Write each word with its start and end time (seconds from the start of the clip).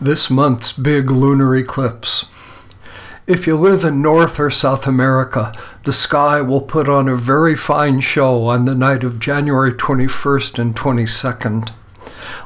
this 0.00 0.30
month's 0.30 0.72
big 0.72 1.10
lunar 1.10 1.56
eclipse. 1.56 2.26
If 3.26 3.46
you 3.46 3.56
live 3.56 3.84
in 3.84 4.00
North 4.00 4.40
or 4.40 4.50
South 4.50 4.86
America, 4.86 5.52
the 5.84 5.92
sky 5.92 6.40
will 6.40 6.60
put 6.60 6.88
on 6.88 7.08
a 7.08 7.16
very 7.16 7.54
fine 7.54 8.00
show 8.00 8.46
on 8.46 8.64
the 8.64 8.74
night 8.74 9.04
of 9.04 9.18
January 9.18 9.72
21st 9.72 10.58
and 10.58 10.74
22nd. 10.74 11.72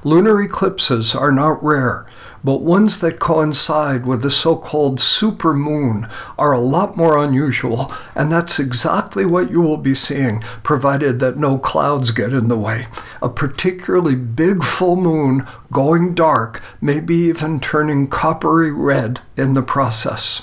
Lunar 0.03 0.43
eclipses 0.43 1.15
are 1.15 1.31
not 1.31 1.63
rare, 1.63 2.07
but 2.45 2.61
ones 2.61 3.01
that 3.01 3.21
coincide 3.21 4.05
with 4.05 4.23
the 4.23 4.31
so 4.31 4.57
called 4.57 4.99
supermoon 4.99 6.11
are 6.39 6.53
a 6.53 6.61
lot 6.61 6.97
more 6.97 7.23
unusual, 7.23 7.93
and 8.15 8.33
that's 8.33 8.59
exactly 8.59 9.25
what 9.25 9.51
you 9.51 9.61
will 9.61 9.77
be 9.77 9.95
seeing, 9.95 10.41
provided 10.63 11.19
that 11.21 11.37
no 11.37 11.59
clouds 11.59 12.11
get 12.11 12.33
in 12.33 12.49
the 12.49 12.59
way. 12.59 12.87
A 13.21 13.29
particularly 13.29 14.15
big 14.15 14.65
full 14.65 14.97
moon 14.97 15.47
going 15.71 16.15
dark, 16.15 16.63
maybe 16.81 17.15
even 17.15 17.61
turning 17.61 18.09
coppery 18.09 18.73
red 18.73 19.21
in 19.37 19.55
the 19.55 19.63
process. 19.63 20.43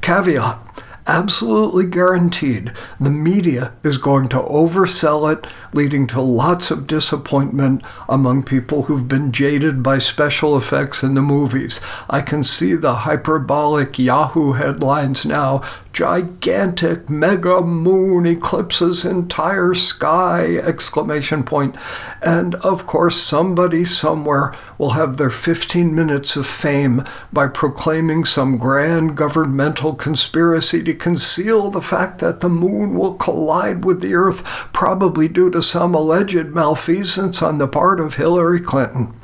Caveat 0.00 0.63
absolutely 1.06 1.84
guaranteed. 1.84 2.72
The 2.98 3.10
media 3.10 3.72
is 3.82 3.98
going 3.98 4.28
to 4.30 4.40
oversell 4.40 5.30
it, 5.32 5.46
leading 5.72 6.06
to 6.08 6.20
lots 6.20 6.70
of 6.70 6.86
disappointment 6.86 7.84
among 8.08 8.44
people 8.44 8.84
who've 8.84 9.06
been 9.06 9.32
jaded 9.32 9.82
by 9.82 9.98
special 9.98 10.56
effects 10.56 11.02
in 11.02 11.14
the 11.14 11.22
movies. 11.22 11.80
I 12.08 12.22
can 12.22 12.42
see 12.42 12.74
the 12.74 12.94
hyperbolic 12.94 13.98
Yahoo 13.98 14.52
headlines 14.52 15.26
now. 15.26 15.62
Gigantic 15.92 17.08
mega 17.08 17.60
moon 17.60 18.26
eclipses 18.26 19.04
entire 19.04 19.74
sky 19.74 20.56
exclamation 20.56 21.44
point. 21.44 21.76
And 22.22 22.56
of 22.56 22.86
course 22.86 23.16
somebody 23.16 23.84
somewhere 23.84 24.54
will 24.78 24.90
have 24.90 25.16
their 25.16 25.30
15 25.30 25.94
minutes 25.94 26.36
of 26.36 26.46
fame 26.46 27.04
by 27.32 27.46
proclaiming 27.46 28.24
some 28.24 28.58
grand 28.58 29.16
governmental 29.16 29.94
conspiracy 29.94 30.82
to 30.82 30.94
conceal 30.94 31.70
the 31.70 31.82
fact 31.82 32.18
that 32.18 32.40
the 32.40 32.48
moon 32.48 32.94
will 32.94 33.14
collide 33.14 33.84
with 33.84 34.00
the 34.00 34.14
earth 34.14 34.44
probably 34.72 35.28
due 35.28 35.50
to 35.50 35.62
some 35.62 35.94
alleged 35.94 36.46
malfeasance 36.46 37.42
on 37.42 37.58
the 37.58 37.68
part 37.68 38.00
of 38.00 38.14
Hillary 38.14 38.60
Clinton 38.60 39.14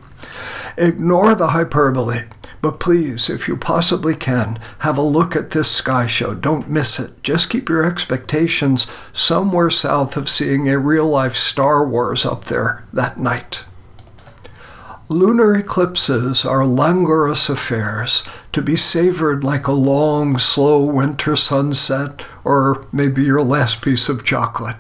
ignore 0.77 1.35
the 1.35 1.49
hyperbole 1.49 2.23
but 2.63 2.79
please, 2.79 3.31
if 3.31 3.49
you 3.49 3.57
possibly 3.57 4.15
can, 4.15 4.59
have 4.81 4.99
a 4.99 5.03
look 5.03 5.35
at 5.35 5.51
this 5.51 5.71
sky 5.71 6.07
show. 6.07 6.35
Don't 6.35 6.69
miss 6.69 7.01
it. 7.01 7.23
Just 7.23 7.49
keep 7.49 7.71
your 7.71 7.85
expectations 7.85 8.87
somewhere 9.13 9.71
south 9.71 10.17
of 10.17 10.29
seeing 10.29 10.69
a 10.69 10.79
real 10.79 11.09
life 11.09 11.35
Star 11.35 11.87
Wars 11.87 12.27
up 12.27 12.45
there 12.45 12.85
that 12.93 13.17
night. 13.17 13.65
Lunar 15.11 15.57
eclipses 15.57 16.45
are 16.45 16.65
languorous 16.65 17.49
affairs 17.49 18.23
to 18.53 18.63
be 18.63 18.77
savored 18.77 19.43
like 19.43 19.67
a 19.67 19.73
long, 19.73 20.39
slow 20.39 20.85
winter 20.85 21.35
sunset 21.35 22.23
or 22.45 22.87
maybe 22.93 23.25
your 23.25 23.43
last 23.43 23.83
piece 23.83 24.09
of 24.09 24.25
chocolate. 24.25 24.77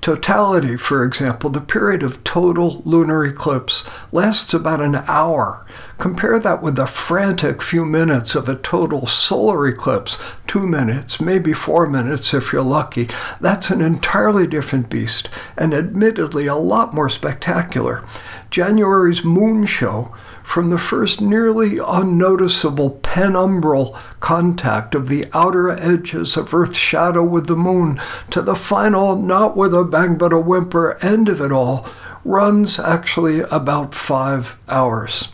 Totality, 0.00 0.76
for 0.76 1.04
example, 1.04 1.48
the 1.48 1.60
period 1.60 2.02
of 2.02 2.24
total 2.24 2.82
lunar 2.84 3.24
eclipse 3.24 3.88
lasts 4.10 4.52
about 4.52 4.80
an 4.80 4.96
hour. 5.06 5.64
Compare 5.98 6.38
that 6.38 6.62
with 6.62 6.76
the 6.76 6.86
frantic 6.86 7.60
few 7.60 7.84
minutes 7.84 8.36
of 8.36 8.48
a 8.48 8.54
total 8.54 9.04
solar 9.04 9.66
eclipse, 9.66 10.16
two 10.46 10.64
minutes, 10.64 11.20
maybe 11.20 11.52
four 11.52 11.88
minutes 11.88 12.32
if 12.32 12.52
you're 12.52 12.62
lucky. 12.62 13.08
That's 13.40 13.68
an 13.70 13.80
entirely 13.80 14.46
different 14.46 14.90
beast, 14.90 15.28
and 15.56 15.74
admittedly 15.74 16.46
a 16.46 16.54
lot 16.54 16.94
more 16.94 17.08
spectacular. 17.08 18.04
January's 18.48 19.24
moon 19.24 19.66
show 19.66 20.14
from 20.44 20.70
the 20.70 20.78
first 20.78 21.20
nearly 21.20 21.78
unnoticeable 21.84 23.00
penumbral 23.02 24.00
contact 24.20 24.94
of 24.94 25.08
the 25.08 25.26
outer 25.34 25.68
edges 25.68 26.36
of 26.36 26.54
Earth's 26.54 26.78
shadow 26.78 27.24
with 27.24 27.48
the 27.48 27.56
moon 27.56 28.00
to 28.30 28.40
the 28.40 28.54
final, 28.54 29.16
not 29.16 29.56
with 29.56 29.74
a 29.74 29.82
bang 29.82 30.16
but 30.16 30.32
a 30.32 30.38
whimper, 30.38 30.96
end 31.02 31.28
of 31.28 31.40
it 31.40 31.50
all, 31.50 31.84
runs 32.24 32.78
actually 32.78 33.40
about 33.40 33.96
five 33.96 34.56
hours. 34.68 35.28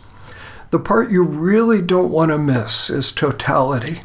The 0.75 0.81
part 0.81 1.09
you 1.09 1.23
really 1.23 1.81
don't 1.81 2.11
want 2.11 2.31
to 2.31 2.37
miss 2.37 2.89
is 2.89 3.13
totality. 3.13 4.01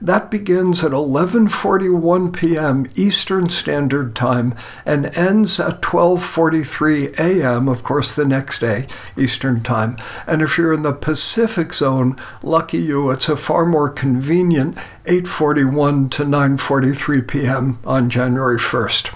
That 0.00 0.30
begins 0.30 0.82
at 0.82 0.92
11:41 0.92 2.32
p.m. 2.34 2.86
Eastern 2.94 3.50
Standard 3.50 4.16
Time 4.16 4.54
and 4.86 5.14
ends 5.14 5.60
at 5.60 5.82
12:43 5.82 7.18
a.m. 7.18 7.68
of 7.68 7.82
course 7.82 8.16
the 8.16 8.24
next 8.24 8.60
day 8.60 8.86
Eastern 9.14 9.62
Time. 9.62 9.98
And 10.26 10.40
if 10.40 10.56
you're 10.56 10.72
in 10.72 10.80
the 10.80 10.94
Pacific 10.94 11.74
zone, 11.74 12.18
lucky 12.42 12.78
you, 12.78 13.10
it's 13.10 13.28
a 13.28 13.36
far 13.36 13.66
more 13.66 13.90
convenient 13.90 14.78
8:41 15.04 16.10
to 16.12 16.24
9:43 16.24 17.28
p.m. 17.28 17.78
on 17.84 18.08
January 18.08 18.58
1st. 18.58 19.10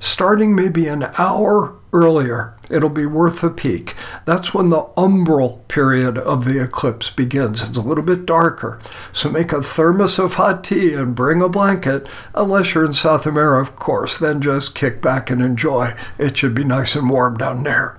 Starting 0.00 0.56
maybe 0.56 0.88
an 0.88 1.12
hour 1.16 1.76
earlier, 1.92 2.54
it'll 2.68 2.88
be 2.88 3.06
worth 3.06 3.42
a 3.42 3.50
peek. 3.50 3.94
That's 4.24 4.54
when 4.54 4.68
the 4.68 4.84
umbral 4.96 5.66
period 5.68 6.18
of 6.18 6.44
the 6.44 6.62
eclipse 6.62 7.10
begins. 7.10 7.62
It's 7.62 7.76
a 7.76 7.82
little 7.82 8.04
bit 8.04 8.26
darker. 8.26 8.78
So 9.12 9.30
make 9.30 9.52
a 9.52 9.62
thermos 9.62 10.18
of 10.18 10.34
hot 10.34 10.64
tea 10.64 10.94
and 10.94 11.14
bring 11.14 11.42
a 11.42 11.48
blanket, 11.48 12.06
unless 12.34 12.74
you're 12.74 12.84
in 12.84 12.92
South 12.92 13.26
America, 13.26 13.70
of 13.70 13.76
course. 13.76 14.18
Then 14.18 14.40
just 14.40 14.74
kick 14.74 15.02
back 15.02 15.30
and 15.30 15.42
enjoy. 15.42 15.94
It 16.18 16.36
should 16.36 16.54
be 16.54 16.64
nice 16.64 16.94
and 16.94 17.10
warm 17.10 17.36
down 17.36 17.64
there. 17.64 17.98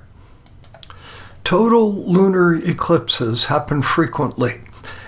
Total 1.44 1.92
lunar 2.06 2.54
eclipses 2.54 3.46
happen 3.46 3.82
frequently. 3.82 4.62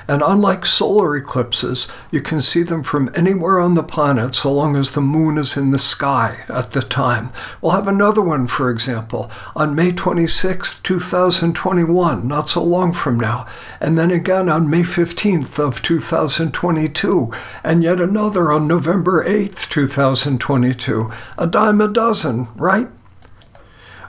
And 0.07 0.21
unlike 0.21 0.65
solar 0.65 1.15
eclipses, 1.15 1.87
you 2.11 2.21
can 2.21 2.41
see 2.41 2.63
them 2.63 2.83
from 2.83 3.11
anywhere 3.15 3.59
on 3.59 3.73
the 3.73 3.83
planet 3.83 4.35
so 4.35 4.51
long 4.51 4.75
as 4.75 4.93
the 4.93 5.01
moon 5.01 5.37
is 5.37 5.55
in 5.55 5.71
the 5.71 5.77
sky 5.77 6.43
at 6.49 6.71
the 6.71 6.81
time. 6.81 7.31
We'll 7.61 7.73
have 7.73 7.87
another 7.87 8.21
one, 8.21 8.47
for 8.47 8.69
example, 8.69 9.31
on 9.55 9.75
May 9.75 9.91
26, 9.91 10.79
2021, 10.79 12.27
not 12.27 12.49
so 12.49 12.63
long 12.63 12.93
from 12.93 13.19
now, 13.19 13.45
and 13.79 13.97
then 13.97 14.11
again 14.11 14.49
on 14.49 14.69
May 14.69 14.81
15th 14.81 15.59
of 15.59 15.81
2022, 15.81 17.31
and 17.63 17.83
yet 17.83 18.01
another 18.01 18.51
on 18.51 18.67
November 18.67 19.23
8th, 19.25 19.69
2022. 19.69 21.11
A 21.37 21.47
dime 21.47 21.81
a 21.81 21.87
dozen, 21.87 22.47
right? 22.55 22.89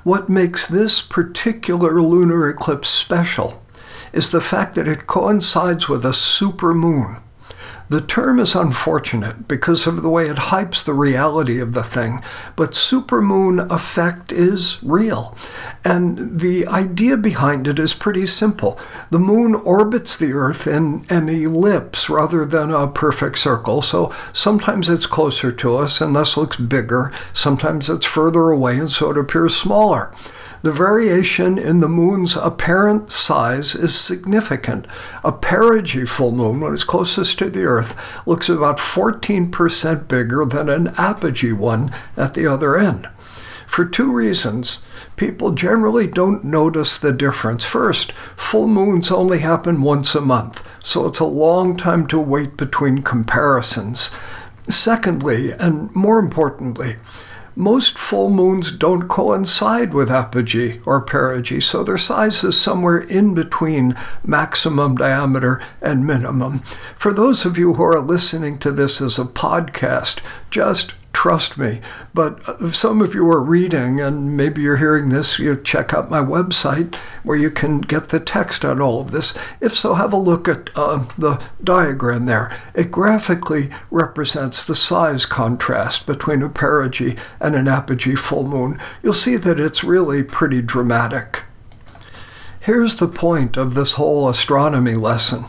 What 0.02 0.28
makes 0.28 0.66
this 0.66 1.00
particular 1.00 2.02
lunar 2.02 2.48
eclipse 2.48 2.90
special 2.90 3.63
is 4.14 4.30
the 4.30 4.40
fact 4.40 4.74
that 4.76 4.88
it 4.88 5.06
coincides 5.06 5.88
with 5.88 6.04
a 6.04 6.10
supermoon. 6.10 7.20
The 7.90 8.00
term 8.00 8.40
is 8.40 8.54
unfortunate 8.54 9.46
because 9.46 9.86
of 9.86 10.02
the 10.02 10.08
way 10.08 10.26
it 10.28 10.36
hypes 10.36 10.82
the 10.82 10.94
reality 10.94 11.60
of 11.60 11.74
the 11.74 11.82
thing, 11.82 12.22
but 12.56 12.70
supermoon 12.70 13.70
effect 13.70 14.32
is 14.32 14.82
real. 14.82 15.36
And 15.84 16.40
the 16.40 16.66
idea 16.66 17.18
behind 17.18 17.68
it 17.68 17.78
is 17.78 17.92
pretty 17.92 18.26
simple. 18.26 18.78
The 19.10 19.18
moon 19.18 19.54
orbits 19.54 20.16
the 20.16 20.32
Earth 20.32 20.66
in 20.66 21.04
an 21.10 21.28
ellipse 21.28 22.08
rather 22.08 22.46
than 22.46 22.70
a 22.70 22.88
perfect 22.88 23.38
circle, 23.38 23.82
so 23.82 24.14
sometimes 24.32 24.88
it's 24.88 25.06
closer 25.06 25.52
to 25.52 25.76
us 25.76 26.00
and 26.00 26.16
thus 26.16 26.38
looks 26.38 26.56
bigger, 26.56 27.12
sometimes 27.34 27.90
it's 27.90 28.06
further 28.06 28.48
away 28.48 28.78
and 28.78 28.90
so 28.90 29.10
it 29.10 29.18
appears 29.18 29.54
smaller. 29.54 30.10
The 30.64 30.72
variation 30.72 31.58
in 31.58 31.80
the 31.80 31.90
moon's 31.90 32.38
apparent 32.38 33.12
size 33.12 33.74
is 33.74 33.94
significant. 33.94 34.86
A 35.22 35.30
perigee 35.30 36.08
full 36.08 36.30
moon, 36.30 36.60
when 36.60 36.72
it's 36.72 36.84
closest 36.84 37.38
to 37.40 37.50
the 37.50 37.64
Earth, 37.64 37.94
looks 38.24 38.48
about 38.48 38.78
14% 38.78 40.08
bigger 40.08 40.46
than 40.46 40.70
an 40.70 40.94
apogee 40.96 41.52
one 41.52 41.90
at 42.16 42.32
the 42.32 42.46
other 42.46 42.78
end. 42.78 43.10
For 43.66 43.84
two 43.84 44.10
reasons. 44.10 44.80
People 45.16 45.50
generally 45.50 46.06
don't 46.06 46.42
notice 46.42 46.96
the 46.96 47.12
difference. 47.12 47.66
First, 47.66 48.12
full 48.34 48.66
moons 48.66 49.10
only 49.10 49.40
happen 49.40 49.82
once 49.82 50.14
a 50.14 50.22
month, 50.22 50.66
so 50.82 51.04
it's 51.04 51.20
a 51.20 51.26
long 51.26 51.76
time 51.76 52.06
to 52.06 52.18
wait 52.18 52.56
between 52.56 53.02
comparisons. 53.02 54.12
Secondly, 54.66 55.52
and 55.52 55.94
more 55.94 56.18
importantly, 56.18 56.96
most 57.56 57.98
full 57.98 58.30
moons 58.30 58.72
don't 58.72 59.08
coincide 59.08 59.94
with 59.94 60.10
apogee 60.10 60.80
or 60.84 61.00
perigee, 61.00 61.62
so 61.62 61.84
their 61.84 61.98
size 61.98 62.42
is 62.42 62.60
somewhere 62.60 62.98
in 62.98 63.34
between 63.34 63.96
maximum 64.24 64.96
diameter 64.96 65.62
and 65.80 66.06
minimum. 66.06 66.60
For 66.96 67.12
those 67.12 67.44
of 67.44 67.56
you 67.56 67.74
who 67.74 67.82
are 67.82 68.00
listening 68.00 68.58
to 68.58 68.72
this 68.72 69.00
as 69.00 69.18
a 69.18 69.24
podcast, 69.24 70.20
just 70.50 70.94
trust 71.14 71.56
me. 71.56 71.80
But 72.12 72.40
if 72.60 72.76
some 72.76 73.00
of 73.00 73.14
you 73.14 73.26
are 73.30 73.40
reading, 73.40 74.00
and 74.00 74.36
maybe 74.36 74.60
you're 74.60 74.76
hearing 74.76 75.08
this, 75.08 75.38
you 75.38 75.56
check 75.56 75.94
out 75.94 76.10
my 76.10 76.18
website 76.18 76.94
where 77.22 77.38
you 77.38 77.50
can 77.50 77.80
get 77.80 78.10
the 78.10 78.20
text 78.20 78.64
on 78.64 78.82
all 78.82 79.00
of 79.00 79.12
this. 79.12 79.32
If 79.60 79.74
so, 79.74 79.94
have 79.94 80.12
a 80.12 80.18
look 80.18 80.48
at 80.48 80.68
uh, 80.76 81.06
the 81.16 81.42
diagram 81.62 82.26
there. 82.26 82.54
It 82.74 82.90
graphically 82.90 83.70
represents 83.90 84.66
the 84.66 84.74
size 84.74 85.24
contrast 85.24 86.06
between 86.06 86.42
a 86.42 86.50
perigee 86.50 87.18
and 87.40 87.54
an 87.54 87.68
apogee 87.68 88.16
full 88.16 88.46
moon. 88.46 88.78
You'll 89.02 89.14
see 89.14 89.36
that 89.36 89.60
it's 89.60 89.84
really 89.84 90.22
pretty 90.22 90.60
dramatic. 90.60 91.44
Here's 92.60 92.96
the 92.96 93.08
point 93.08 93.56
of 93.56 93.74
this 93.74 93.94
whole 93.94 94.28
astronomy 94.28 94.94
lesson. 94.94 95.44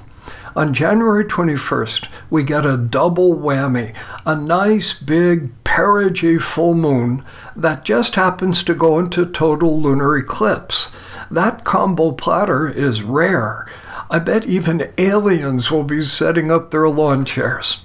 On 0.56 0.74
January 0.74 1.26
21st, 1.26 2.08
we 2.30 2.42
get 2.42 2.66
a 2.66 2.78
double 2.78 3.36
whammy 3.36 3.94
a 4.26 4.38
nice 4.38 4.94
big 4.94 5.52
perigee 5.66 6.42
full 6.42 6.74
moon 6.74 7.26
that 7.58 7.84
just 7.84 8.16
happens 8.16 8.64
to 8.64 8.74
go 8.74 8.98
into 8.98 9.26
total 9.26 9.82
lunar 9.82 10.16
eclipse. 10.16 10.92
That 11.30 11.66
combo 11.66 12.14
platter 12.14 12.70
is 12.70 13.04
rare. 13.04 13.68
I 14.10 14.20
bet 14.20 14.46
even 14.46 14.94
aliens 14.98 15.72
will 15.72 15.84
be 15.84 16.02
setting 16.02 16.50
up 16.50 16.72
their 16.72 16.88
lawn 16.88 17.26
chairs. 17.26 17.84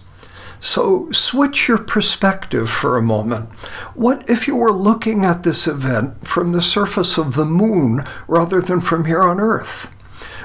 So 0.61 1.11
switch 1.11 1.67
your 1.67 1.79
perspective 1.79 2.71
for 2.71 2.97
a 2.97 3.03
moment. 3.03 3.49
What 3.95 4.29
if 4.31 4.47
you 4.47 4.55
were 4.55 4.71
looking 4.71 5.25
at 5.25 5.43
this 5.43 5.67
event 5.67 6.25
from 6.25 6.53
the 6.53 6.63
surface 6.63 7.19
of 7.19 7.35
the 7.35 7.47
moon 7.47 8.05
rather 8.29 8.61
than 8.61 8.81
from 8.81 9.07
here 9.07 9.23
on 9.23 9.41
Earth? 9.41 9.93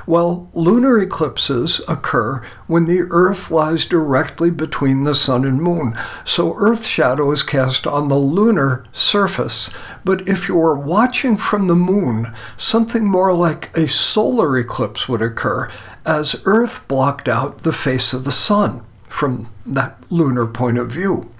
Well, 0.08 0.50
lunar 0.54 1.00
eclipses 1.00 1.82
occur 1.88 2.44
when 2.68 2.86
the 2.86 3.02
Earth 3.10 3.50
lies 3.50 3.86
directly 3.86 4.52
between 4.52 5.04
the 5.04 5.16
Sun 5.16 5.46
and 5.46 5.62
Moon, 5.62 5.98
so 6.24 6.56
Earth 6.58 6.86
shadow 6.86 7.32
is 7.32 7.42
cast 7.42 7.88
on 7.88 8.08
the 8.08 8.18
lunar 8.18 8.86
surface. 8.92 9.72
But 10.04 10.28
if 10.28 10.48
you 10.48 10.56
were 10.56 10.78
watching 10.78 11.38
from 11.38 11.68
the 11.68 11.76
Moon, 11.76 12.34
something 12.56 13.06
more 13.06 13.34
like 13.34 13.76
a 13.76 13.88
solar 13.88 14.58
eclipse 14.58 15.10
would 15.10 15.24
occur, 15.24 15.72
as 16.06 16.42
Earth 16.46 16.88
blocked 16.88 17.28
out 17.28 17.64
the 17.64 17.74
face 17.74 18.14
of 18.14 18.26
the 18.26 18.32
Sun 18.32 18.84
from 19.10 19.50
that 19.66 19.98
lunar 20.12 20.46
point 20.46 20.78
of 20.78 20.92
view. 20.92 21.32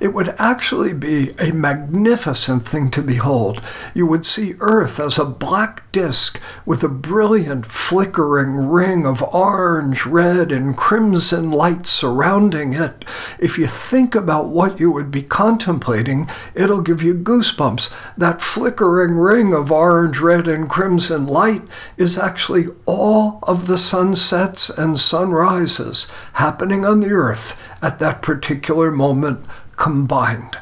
It 0.00 0.14
would 0.14 0.34
actually 0.38 0.94
be 0.94 1.34
a 1.38 1.52
magnificent 1.52 2.64
thing 2.64 2.90
to 2.92 3.02
behold. 3.02 3.60
You 3.92 4.06
would 4.06 4.24
see 4.24 4.54
Earth 4.58 4.98
as 4.98 5.18
a 5.18 5.26
black 5.26 5.92
disk 5.92 6.40
with 6.64 6.82
a 6.82 6.88
brilliant 6.88 7.66
flickering 7.66 8.68
ring 8.68 9.04
of 9.04 9.22
orange, 9.22 10.06
red, 10.06 10.52
and 10.52 10.74
crimson 10.74 11.50
light 11.50 11.86
surrounding 11.86 12.72
it. 12.72 13.04
If 13.38 13.58
you 13.58 13.66
think 13.66 14.14
about 14.14 14.48
what 14.48 14.80
you 14.80 14.90
would 14.90 15.10
be 15.10 15.22
contemplating, 15.22 16.30
it'll 16.54 16.80
give 16.80 17.02
you 17.02 17.12
goosebumps. 17.14 17.92
That 18.16 18.40
flickering 18.40 19.18
ring 19.18 19.52
of 19.52 19.70
orange, 19.70 20.18
red, 20.18 20.48
and 20.48 20.70
crimson 20.70 21.26
light 21.26 21.62
is 21.98 22.16
actually 22.16 22.68
all 22.86 23.40
of 23.42 23.66
the 23.66 23.78
sunsets 23.78 24.70
and 24.70 24.98
sunrises 24.98 26.10
happening 26.34 26.86
on 26.86 27.00
the 27.00 27.10
Earth 27.10 27.60
at 27.82 27.98
that 27.98 28.22
particular 28.22 28.90
moment 28.90 29.44
combined. 29.80 30.58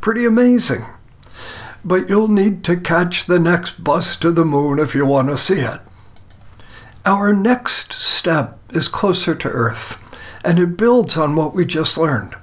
Pretty 0.00 0.24
amazing. 0.24 0.84
But 1.84 2.08
you'll 2.08 2.26
need 2.26 2.64
to 2.64 2.76
catch 2.76 3.26
the 3.26 3.38
next 3.38 3.84
bus 3.84 4.16
to 4.16 4.32
the 4.32 4.44
moon 4.44 4.80
if 4.80 4.94
you 4.94 5.06
want 5.06 5.28
to 5.28 5.38
see 5.38 5.60
it. 5.60 5.80
Our 7.04 7.32
next 7.32 7.92
step 7.92 8.58
is 8.70 8.88
closer 8.88 9.36
to 9.36 9.48
Earth, 9.48 10.02
and 10.44 10.58
it 10.58 10.76
builds 10.76 11.16
on 11.16 11.36
what 11.36 11.54
we 11.54 11.64
just 11.64 11.96
learned. 11.96 12.34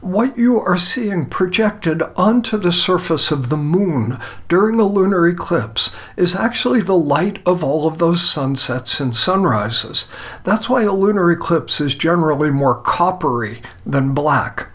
What 0.00 0.38
you 0.38 0.58
are 0.58 0.78
seeing 0.78 1.26
projected 1.26 2.02
onto 2.16 2.56
the 2.56 2.72
surface 2.72 3.30
of 3.30 3.50
the 3.50 3.58
moon 3.58 4.18
during 4.48 4.80
a 4.80 4.84
lunar 4.84 5.28
eclipse 5.28 5.94
is 6.16 6.34
actually 6.34 6.80
the 6.80 6.96
light 6.96 7.40
of 7.44 7.62
all 7.62 7.86
of 7.86 7.98
those 7.98 8.26
sunsets 8.26 8.98
and 8.98 9.14
sunrises. 9.14 10.08
That's 10.44 10.70
why 10.70 10.84
a 10.84 10.92
lunar 10.92 11.30
eclipse 11.30 11.82
is 11.82 11.94
generally 11.94 12.50
more 12.50 12.76
coppery 12.76 13.60
than 13.84 14.14
black. 14.14 14.68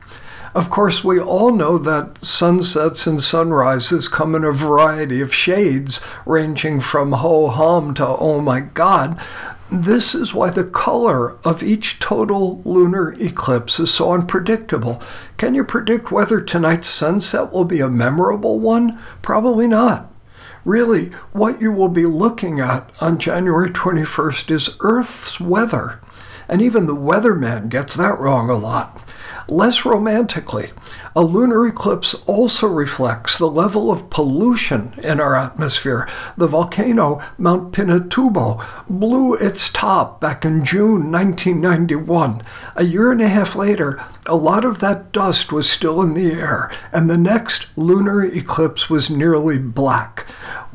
Of 0.56 0.70
course, 0.70 1.04
we 1.04 1.20
all 1.20 1.52
know 1.52 1.78
that 1.80 2.24
sunsets 2.24 3.06
and 3.06 3.22
sunrises 3.22 4.08
come 4.08 4.34
in 4.36 4.46
a 4.46 4.54
variety 4.54 5.20
of 5.20 5.36
shades, 5.36 6.00
ranging 6.26 6.80
from 6.80 7.12
ho 7.12 7.50
hum 7.50 7.94
to 7.96 8.08
oh 8.08 8.40
my 8.40 8.62
god. 8.62 9.20
This 9.70 10.16
is 10.16 10.34
why 10.34 10.52
the 10.52 10.64
color 10.64 11.36
of 11.44 11.62
each 11.62 12.00
total 12.00 12.62
lunar 12.64 13.12
eclipse 13.20 13.82
is 13.82 13.94
so 13.94 14.14
unpredictable. 14.14 15.02
Can 15.36 15.56
you 15.56 15.66
predict 15.66 16.10
whether 16.10 16.40
tonight's 16.40 16.88
sunset 16.88 17.52
will 17.52 17.66
be 17.66 17.82
a 17.82 17.90
memorable 17.90 18.58
one? 18.58 18.98
Probably 19.22 19.68
not. 19.68 20.10
Really, 20.64 21.08
what 21.34 21.60
you 21.60 21.74
will 21.74 21.90
be 21.90 22.06
looking 22.06 22.62
at 22.62 22.90
on 23.02 23.20
January 23.20 23.72
21st 23.72 24.52
is 24.52 24.78
Earth's 24.80 25.38
weather. 25.38 26.00
And 26.48 26.62
even 26.62 26.86
the 26.86 26.96
weatherman 26.96 27.68
gets 27.68 27.96
that 27.96 28.18
wrong 28.20 28.50
a 28.50 28.56
lot. 28.56 29.02
Less 29.48 29.86
romantically, 29.86 30.72
a 31.16 31.22
lunar 31.22 31.68
eclipse 31.68 32.16
also 32.26 32.68
reflects 32.68 33.38
the 33.38 33.50
level 33.50 33.92
of 33.92 34.10
pollution 34.10 34.94
in 35.04 35.20
our 35.20 35.36
atmosphere. 35.36 36.10
The 36.36 36.48
volcano 36.48 37.22
Mount 37.38 37.72
Pinatubo 37.72 38.66
blew 38.90 39.36
its 39.36 39.70
top 39.70 40.20
back 40.20 40.46
in 40.46 40.66
June 40.66 41.12
1991. 41.12 42.42
A 42.76 42.84
year 42.84 43.12
and 43.12 43.22
a 43.22 43.28
half 43.28 43.56
later, 43.56 44.04
a 44.26 44.36
lot 44.36 44.66
of 44.66 44.80
that 44.80 45.12
dust 45.12 45.52
was 45.52 45.70
still 45.70 46.02
in 46.02 46.16
the 46.16 46.32
air, 46.32 46.72
and 46.92 47.08
the 47.08 47.18
next 47.18 47.68
lunar 47.78 48.24
eclipse 48.24 48.90
was 48.90 49.12
nearly 49.12 49.60
black. 49.60 50.26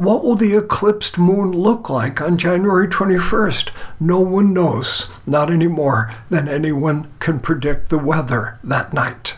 What 0.00 0.24
will 0.24 0.34
the 0.34 0.56
eclipsed 0.56 1.18
moon 1.18 1.52
look 1.52 1.90
like 1.90 2.22
on 2.22 2.38
January 2.38 2.88
21st? 2.88 3.68
No 4.00 4.18
one 4.18 4.54
knows, 4.54 5.08
not 5.26 5.50
any 5.50 5.66
more 5.66 6.10
than 6.30 6.48
anyone 6.48 7.12
can 7.18 7.38
predict 7.38 7.90
the 7.90 7.98
weather 7.98 8.58
that 8.64 8.94
night. 8.94 9.36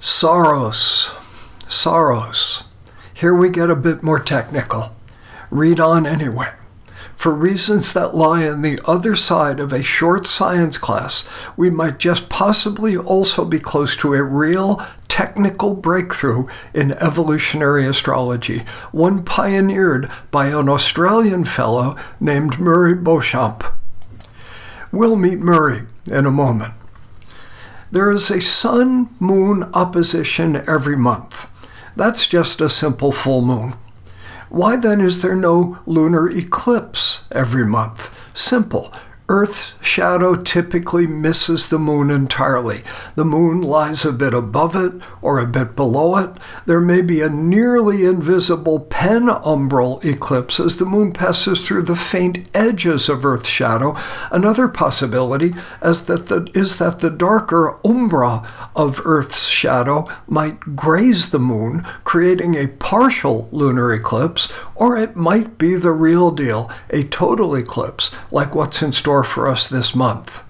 Saros. 0.00 1.12
Saros. 1.68 2.64
Here 3.14 3.32
we 3.32 3.50
get 3.50 3.70
a 3.70 3.76
bit 3.76 4.02
more 4.02 4.18
technical. 4.18 4.96
Read 5.48 5.78
on 5.78 6.08
anyway. 6.08 6.50
For 7.20 7.34
reasons 7.34 7.92
that 7.92 8.14
lie 8.14 8.48
on 8.48 8.62
the 8.62 8.80
other 8.86 9.14
side 9.14 9.60
of 9.60 9.74
a 9.74 9.82
short 9.82 10.26
science 10.26 10.78
class, 10.78 11.28
we 11.54 11.68
might 11.68 11.98
just 11.98 12.30
possibly 12.30 12.96
also 12.96 13.44
be 13.44 13.58
close 13.58 13.94
to 13.98 14.14
a 14.14 14.22
real 14.22 14.82
technical 15.06 15.74
breakthrough 15.74 16.46
in 16.72 16.92
evolutionary 16.92 17.86
astrology, 17.86 18.64
one 18.90 19.22
pioneered 19.22 20.10
by 20.30 20.46
an 20.46 20.70
Australian 20.70 21.44
fellow 21.44 21.94
named 22.20 22.58
Murray 22.58 22.94
Beauchamp. 22.94 23.64
We'll 24.90 25.16
meet 25.16 25.40
Murray 25.40 25.82
in 26.10 26.24
a 26.24 26.30
moment. 26.30 26.72
There 27.90 28.10
is 28.10 28.30
a 28.30 28.40
sun 28.40 29.14
moon 29.20 29.64
opposition 29.74 30.66
every 30.66 30.96
month. 30.96 31.50
That's 31.94 32.26
just 32.26 32.62
a 32.62 32.70
simple 32.70 33.12
full 33.12 33.42
moon. 33.42 33.74
Why 34.50 34.74
then 34.74 35.00
is 35.00 35.22
there 35.22 35.36
no 35.36 35.78
lunar 35.86 36.28
eclipse 36.28 37.22
every 37.30 37.64
month? 37.64 38.12
Simple. 38.34 38.92
Earth's 39.30 39.74
shadow 39.80 40.34
typically 40.34 41.06
misses 41.06 41.68
the 41.68 41.78
moon 41.78 42.10
entirely. 42.10 42.82
The 43.14 43.24
moon 43.24 43.62
lies 43.62 44.04
a 44.04 44.10
bit 44.10 44.34
above 44.34 44.74
it 44.74 44.94
or 45.22 45.38
a 45.38 45.46
bit 45.46 45.76
below 45.76 46.16
it. 46.16 46.30
There 46.66 46.80
may 46.80 47.00
be 47.00 47.20
a 47.20 47.28
nearly 47.28 48.04
invisible 48.04 48.86
penumbral 48.86 50.04
eclipse 50.04 50.58
as 50.58 50.78
the 50.78 50.84
moon 50.84 51.12
passes 51.12 51.64
through 51.64 51.82
the 51.82 51.94
faint 51.94 52.48
edges 52.54 53.08
of 53.08 53.24
Earth's 53.24 53.48
shadow. 53.48 53.96
Another 54.32 54.66
possibility 54.66 55.54
is 55.80 56.06
that 56.06 56.26
the, 56.26 56.50
is 56.52 56.78
that 56.78 56.98
the 56.98 57.08
darker 57.08 57.78
umbra 57.86 58.42
of 58.74 59.00
Earth's 59.04 59.46
shadow 59.46 60.08
might 60.26 60.74
graze 60.74 61.30
the 61.30 61.38
moon, 61.38 61.86
creating 62.02 62.56
a 62.56 62.66
partial 62.66 63.48
lunar 63.52 63.92
eclipse, 63.92 64.50
or 64.80 64.96
it 64.96 65.14
might 65.14 65.58
be 65.58 65.74
the 65.74 65.92
real 65.92 66.30
deal, 66.30 66.70
a 66.88 67.04
total 67.04 67.54
eclipse, 67.54 68.10
like 68.30 68.54
what's 68.54 68.80
in 68.80 68.92
store 68.92 69.22
for 69.22 69.46
us 69.46 69.68
this 69.68 69.94
month. 69.94 70.42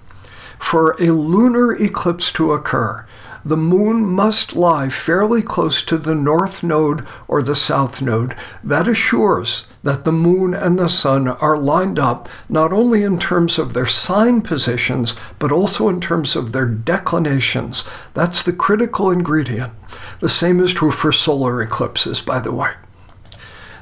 For 0.57 0.95
a 0.99 1.11
lunar 1.11 1.73
eclipse 1.73 2.31
to 2.33 2.53
occur, 2.53 3.05
the 3.43 3.57
moon 3.57 4.05
must 4.05 4.55
lie 4.55 4.87
fairly 4.87 5.41
close 5.41 5.81
to 5.81 5.97
the 5.97 6.15
north 6.15 6.63
node 6.63 7.05
or 7.27 7.41
the 7.41 7.55
south 7.55 8.01
node. 8.01 8.33
That 8.63 8.87
assures 8.87 9.65
that 9.83 10.05
the 10.05 10.11
moon 10.13 10.53
and 10.53 10.79
the 10.79 10.87
sun 10.87 11.27
are 11.27 11.57
lined 11.57 11.99
up 11.99 12.29
not 12.47 12.71
only 12.71 13.03
in 13.03 13.19
terms 13.19 13.59
of 13.59 13.73
their 13.73 13.87
sign 13.87 14.41
positions, 14.43 15.13
but 15.39 15.51
also 15.51 15.89
in 15.89 15.99
terms 15.99 16.37
of 16.37 16.53
their 16.53 16.67
declinations. 16.67 17.83
That's 18.13 18.43
the 18.43 18.53
critical 18.53 19.11
ingredient. 19.11 19.73
The 20.21 20.29
same 20.29 20.61
is 20.61 20.73
true 20.73 20.91
for 20.91 21.11
solar 21.11 21.61
eclipses, 21.61 22.21
by 22.21 22.39
the 22.39 22.53
way. 22.53 22.73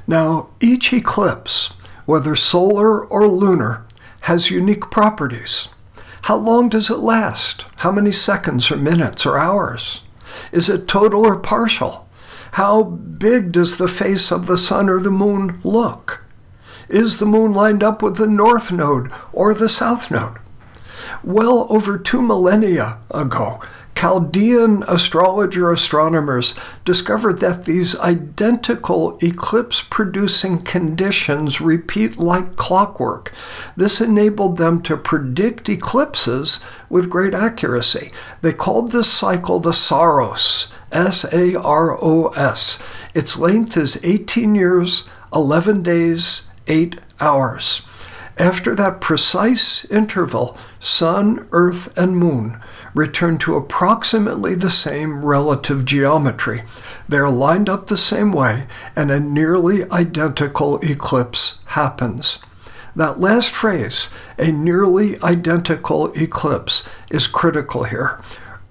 Now, 0.09 0.49
each 0.59 0.91
eclipse, 0.91 1.67
whether 2.07 2.35
solar 2.35 3.05
or 3.05 3.27
lunar, 3.27 3.85
has 4.21 4.49
unique 4.49 4.89
properties. 4.89 5.69
How 6.23 6.35
long 6.35 6.67
does 6.67 6.89
it 6.89 6.97
last? 6.97 7.65
How 7.77 7.91
many 7.91 8.11
seconds 8.11 8.71
or 8.71 8.77
minutes 8.77 9.23
or 9.27 9.37
hours? 9.37 10.01
Is 10.51 10.67
it 10.67 10.87
total 10.87 11.27
or 11.27 11.35
partial? 11.35 12.09
How 12.53 12.81
big 12.81 13.51
does 13.51 13.77
the 13.77 13.87
face 13.87 14.31
of 14.31 14.47
the 14.47 14.57
sun 14.57 14.89
or 14.89 14.99
the 14.99 15.11
moon 15.11 15.61
look? 15.63 16.23
Is 16.89 17.19
the 17.19 17.27
moon 17.27 17.53
lined 17.53 17.83
up 17.83 18.01
with 18.01 18.15
the 18.15 18.25
north 18.25 18.71
node 18.71 19.11
or 19.31 19.53
the 19.53 19.69
south 19.69 20.09
node? 20.09 20.37
Well 21.23 21.67
over 21.69 21.99
two 21.99 22.23
millennia 22.23 22.97
ago, 23.11 23.61
Chaldean 23.99 24.85
astrologer 24.87 25.73
astronomers 25.73 26.55
discovered 26.85 27.39
that 27.39 27.65
these 27.65 27.99
identical 27.99 29.19
eclipse 29.21 29.83
producing 29.89 30.61
conditions 30.61 31.59
repeat 31.59 32.17
like 32.17 32.55
clockwork. 32.55 33.33
This 33.75 33.99
enabled 33.99 34.55
them 34.55 34.81
to 34.83 34.95
predict 34.95 35.67
eclipses 35.67 36.63
with 36.87 37.09
great 37.09 37.33
accuracy. 37.33 38.13
They 38.41 38.53
called 38.53 38.93
this 38.93 39.11
cycle 39.11 39.59
the 39.59 39.73
Saros, 39.73 40.71
S 40.93 41.25
A 41.33 41.55
R 41.55 42.01
O 42.01 42.29
S. 42.37 42.81
Its 43.13 43.37
length 43.37 43.75
is 43.75 43.99
18 44.01 44.55
years, 44.55 45.09
11 45.35 45.83
days, 45.83 46.47
8 46.67 47.01
hours. 47.19 47.81
After 48.37 48.73
that 48.75 49.01
precise 49.01 49.83
interval, 49.91 50.57
Sun, 50.79 51.49
Earth, 51.51 51.91
and 51.97 52.15
Moon 52.15 52.61
return 52.93 53.37
to 53.39 53.55
approximately 53.55 54.55
the 54.55 54.69
same 54.69 55.23
relative 55.25 55.85
geometry. 55.85 56.63
They 57.07 57.17
are 57.17 57.29
lined 57.29 57.69
up 57.69 57.87
the 57.87 57.97
same 57.97 58.31
way, 58.31 58.67
and 58.95 59.11
a 59.11 59.19
nearly 59.19 59.89
identical 59.91 60.79
eclipse 60.79 61.59
happens. 61.65 62.39
That 62.95 63.19
last 63.19 63.51
phrase, 63.51 64.09
a 64.37 64.51
nearly 64.51 65.21
identical 65.21 66.11
eclipse, 66.13 66.83
is 67.09 67.27
critical 67.27 67.83
here. 67.83 68.19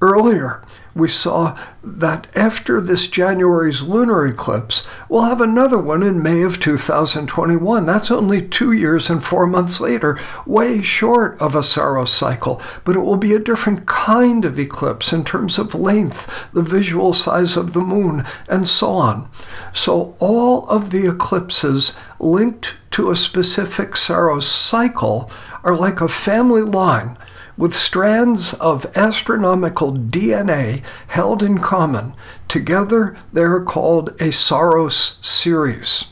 Earlier, 0.01 0.63
we 0.95 1.09
saw 1.09 1.59
that 1.83 2.27
after 2.37 2.81
this 2.81 3.09
January's 3.09 3.83
lunar 3.83 4.27
eclipse, 4.27 4.87
we'll 5.09 5.25
have 5.25 5.41
another 5.41 5.79
one 5.79 6.03
in 6.03 6.23
May 6.23 6.43
of 6.43 6.61
2021. 6.61 7.87
That's 7.87 8.11
only 8.11 8.47
two 8.47 8.73
years 8.73 9.09
and 9.09 9.23
four 9.23 9.47
months 9.47 9.81
later, 9.81 10.19
way 10.47 10.83
short 10.83 11.41
of 11.41 11.55
a 11.55 11.63
Saros 11.63 12.13
cycle, 12.13 12.61
but 12.85 12.97
it 12.97 13.01
will 13.01 13.17
be 13.17 13.35
a 13.35 13.39
different 13.39 13.87
kind 13.87 14.45
of 14.45 14.59
eclipse 14.59 15.13
in 15.13 15.25
terms 15.25 15.59
of 15.59 15.75
length, 15.75 16.49
the 16.53 16.63
visual 16.63 17.15
size 17.15 17.57
of 17.57 17.73
the 17.73 17.81
moon, 17.81 18.25
and 18.49 18.67
so 18.67 18.93
on. 18.93 19.31
So 19.73 20.17
all 20.19 20.69
of 20.69 20.91
the 20.91 21.09
eclipses 21.09 21.97
linked 22.19 22.75
to 22.93 23.11
a 23.11 23.17
specific 23.17 23.97
Saros 23.97 24.49
cycle 24.49 25.31
are 25.63 25.77
like 25.77 26.01
a 26.01 26.09
family 26.09 26.63
line 26.63 27.17
with 27.59 27.75
strands 27.75 28.55
of 28.55 28.87
astronomical 28.97 29.93
DNA 29.93 30.83
held 31.09 31.43
in 31.43 31.59
common. 31.59 32.15
Together, 32.47 33.19
they 33.33 33.43
are 33.43 33.61
called 33.61 34.15
a 34.21 34.31
Saros 34.31 35.19
series. 35.21 36.07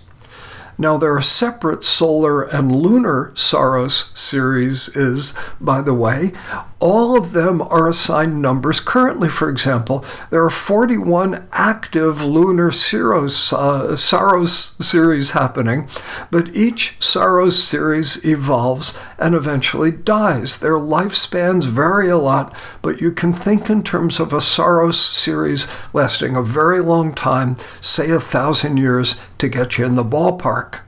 Now, 0.76 0.98
there 0.98 1.16
are 1.16 1.22
separate 1.22 1.84
solar 1.84 2.42
and 2.42 2.74
lunar 2.74 3.32
Saros 3.34 4.10
series, 4.14 4.88
is, 4.94 5.32
by 5.58 5.80
the 5.80 5.94
way. 5.94 6.32
All 6.78 7.16
of 7.16 7.32
them 7.32 7.62
are 7.62 7.88
assigned 7.88 8.42
numbers. 8.42 8.80
Currently, 8.80 9.30
for 9.30 9.48
example, 9.48 10.04
there 10.28 10.44
are 10.44 10.50
41 10.50 11.48
active 11.50 12.22
lunar 12.22 12.70
Saros, 12.70 13.52
uh, 13.54 13.96
series 13.96 15.30
happening, 15.30 15.88
but 16.30 16.54
each 16.54 16.96
Saros 17.00 17.62
series 17.62 18.22
evolves 18.26 18.98
and 19.18 19.34
eventually 19.34 19.90
dies. 19.90 20.58
Their 20.58 20.74
lifespans 20.74 21.64
vary 21.64 22.10
a 22.10 22.18
lot, 22.18 22.54
but 22.82 23.00
you 23.00 23.10
can 23.10 23.32
think 23.32 23.70
in 23.70 23.82
terms 23.82 24.20
of 24.20 24.34
a 24.34 24.42
Saros 24.42 25.00
series 25.00 25.66
lasting 25.94 26.36
a 26.36 26.42
very 26.42 26.80
long 26.80 27.14
time, 27.14 27.56
say 27.80 28.10
a 28.10 28.20
thousand 28.20 28.76
years, 28.76 29.18
to 29.38 29.48
get 29.48 29.78
you 29.78 29.86
in 29.86 29.94
the 29.94 30.04
ballpark. 30.04 30.80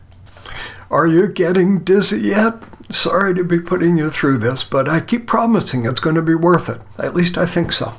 Are 0.90 1.07
you 1.07 1.28
getting 1.28 1.78
dizzy 1.80 2.21
yet? 2.21 2.62
Sorry 2.90 3.35
to 3.35 3.45
be 3.45 3.61
putting 3.61 3.99
you 3.99 4.11
through 4.11 4.38
this, 4.38 4.64
but 4.64 4.88
I 4.88 5.00
keep 5.00 5.26
promising 5.26 5.85
it's 5.85 6.00
going 6.00 6.16
to 6.16 6.23
be 6.23 6.35
worth 6.35 6.68
it. 6.68 6.80
At 6.99 7.14
least 7.14 7.37
I 7.37 7.45
think 7.45 7.73
so. 7.73 7.95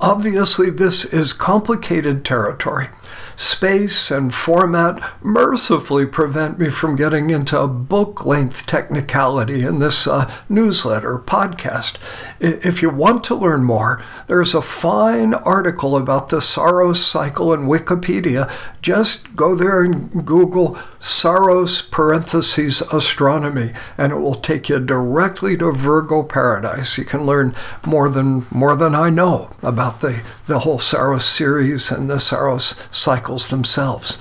Obviously, 0.00 0.68
this 0.68 1.04
is 1.06 1.32
complicated 1.32 2.24
territory. 2.24 2.88
Space 3.36 4.10
and 4.10 4.34
format 4.34 5.02
mercifully 5.22 6.06
prevent 6.06 6.58
me 6.58 6.68
from 6.70 6.96
getting 6.96 7.30
into 7.30 7.58
a 7.58 7.68
book 7.68 8.24
length 8.24 8.66
technicality 8.66 9.64
in 9.64 9.78
this 9.78 10.06
uh, 10.06 10.30
newsletter 10.48 11.18
podcast. 11.18 11.96
If 12.40 12.82
you 12.82 12.90
want 12.90 13.24
to 13.24 13.34
learn 13.34 13.64
more, 13.64 14.02
there's 14.26 14.54
a 14.54 14.62
fine 14.62 15.34
article 15.34 15.96
about 15.96 16.28
the 16.28 16.40
Saros 16.40 17.04
cycle 17.04 17.52
in 17.52 17.62
Wikipedia. 17.62 18.50
Just 18.80 19.36
go 19.36 19.54
there 19.54 19.82
and 19.82 20.26
Google 20.26 20.78
Saros 20.98 21.82
parentheses 21.82 22.80
astronomy, 22.92 23.72
and 23.96 24.12
it 24.12 24.16
will 24.16 24.34
take 24.34 24.68
you 24.68 24.78
directly 24.78 25.56
to 25.56 25.70
Virgo 25.70 26.22
paradise. 26.22 26.98
You 26.98 27.04
can 27.04 27.24
learn 27.24 27.54
more 27.86 28.08
than 28.08 28.46
more 28.50 28.76
than 28.76 28.94
I 28.94 29.10
know 29.10 29.50
about 29.62 30.00
the, 30.00 30.22
the 30.46 30.60
whole 30.60 30.78
Saros 30.78 31.24
series 31.28 31.90
and 31.90 32.08
the 32.08 32.20
Saros 32.20 32.76
cycles 33.02 33.48
themselves. 33.48 34.18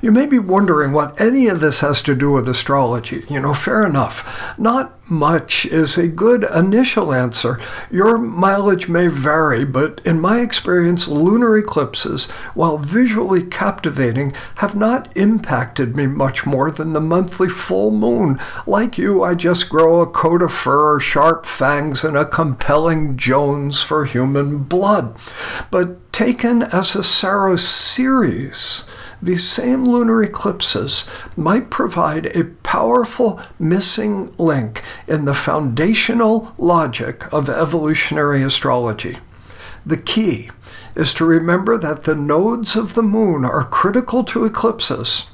You 0.00 0.12
may 0.12 0.26
be 0.26 0.38
wondering 0.38 0.92
what 0.92 1.20
any 1.20 1.48
of 1.48 1.60
this 1.60 1.80
has 1.80 2.00
to 2.02 2.14
do 2.14 2.30
with 2.30 2.48
astrology. 2.48 3.24
You 3.28 3.40
know, 3.40 3.54
fair 3.54 3.84
enough. 3.84 4.54
Not 4.58 4.99
much 5.10 5.66
is 5.66 5.98
a 5.98 6.08
good 6.08 6.44
initial 6.54 7.12
answer. 7.12 7.60
Your 7.90 8.18
mileage 8.18 8.88
may 8.88 9.08
vary, 9.08 9.64
but 9.64 10.00
in 10.04 10.20
my 10.20 10.40
experience, 10.40 11.08
lunar 11.08 11.58
eclipses, 11.58 12.26
while 12.54 12.78
visually 12.78 13.42
captivating, 13.42 14.32
have 14.56 14.74
not 14.74 15.14
impacted 15.16 15.96
me 15.96 16.06
much 16.06 16.46
more 16.46 16.70
than 16.70 16.92
the 16.92 17.00
monthly 17.00 17.48
full 17.48 17.90
moon. 17.90 18.40
Like 18.66 18.98
you, 18.98 19.22
I 19.22 19.34
just 19.34 19.68
grow 19.68 20.00
a 20.00 20.06
coat 20.06 20.42
of 20.42 20.52
fur, 20.52 21.00
sharp 21.00 21.46
fangs, 21.46 22.04
and 22.04 22.16
a 22.16 22.24
compelling 22.24 23.16
Jones 23.16 23.82
for 23.82 24.04
human 24.04 24.58
blood. 24.58 25.16
But 25.70 26.12
taken 26.12 26.62
as 26.62 26.94
a 26.94 27.02
Saros 27.02 27.66
series, 27.66 28.84
these 29.22 29.46
same 29.46 29.84
lunar 29.84 30.22
eclipses 30.22 31.04
might 31.36 31.70
provide 31.70 32.26
a 32.36 32.44
powerful 32.62 33.40
missing 33.58 34.34
link 34.38 34.82
in 35.06 35.24
the 35.24 35.34
foundational 35.34 36.54
logic 36.58 37.30
of 37.32 37.48
evolutionary 37.48 38.42
astrology. 38.42 39.18
The 39.84 39.96
key 39.96 40.50
is 40.94 41.14
to 41.14 41.24
remember 41.24 41.78
that 41.78 42.04
the 42.04 42.14
nodes 42.14 42.76
of 42.76 42.94
the 42.94 43.02
moon 43.02 43.44
are 43.44 43.64
critical 43.64 44.24
to 44.24 44.44
eclipses 44.44 45.26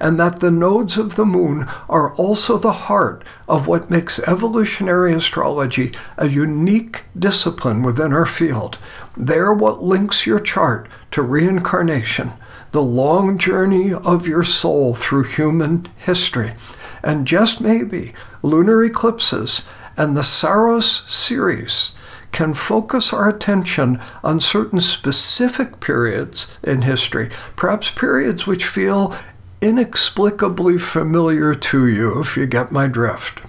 and 0.00 0.18
that 0.20 0.40
the 0.40 0.50
nodes 0.50 0.96
of 0.96 1.16
the 1.16 1.24
moon 1.24 1.66
are 1.88 2.14
also 2.14 2.58
the 2.58 2.72
heart 2.72 3.24
of 3.48 3.66
what 3.66 3.90
makes 3.90 4.18
evolutionary 4.20 5.12
astrology 5.14 5.92
a 6.16 6.28
unique 6.28 7.04
discipline 7.18 7.82
within 7.82 8.12
our 8.12 8.26
field. 8.26 8.78
They're 9.16 9.52
what 9.52 9.82
links 9.82 10.26
your 10.26 10.40
chart 10.40 10.88
to 11.12 11.22
reincarnation, 11.22 12.32
the 12.72 12.82
long 12.82 13.38
journey 13.38 13.92
of 13.92 14.26
your 14.26 14.42
soul 14.42 14.94
through 14.94 15.24
human 15.24 15.88
history. 15.96 16.54
And 17.02 17.26
just 17.26 17.60
maybe, 17.60 18.12
lunar 18.42 18.84
eclipses 18.84 19.66
and 19.96 20.16
the 20.16 20.24
Saros 20.24 21.04
series 21.12 21.92
can 22.32 22.52
focus 22.52 23.12
our 23.12 23.28
attention 23.28 24.00
on 24.22 24.40
certain 24.40 24.80
specific 24.80 25.80
periods 25.80 26.54
in 26.62 26.82
history, 26.82 27.30
perhaps 27.56 27.90
periods 27.90 28.46
which 28.46 28.66
feel 28.66 29.16
inexplicably 29.62 30.76
familiar 30.76 31.54
to 31.54 31.86
you, 31.86 32.20
if 32.20 32.36
you 32.36 32.46
get 32.46 32.70
my 32.70 32.86
drift. 32.86 33.40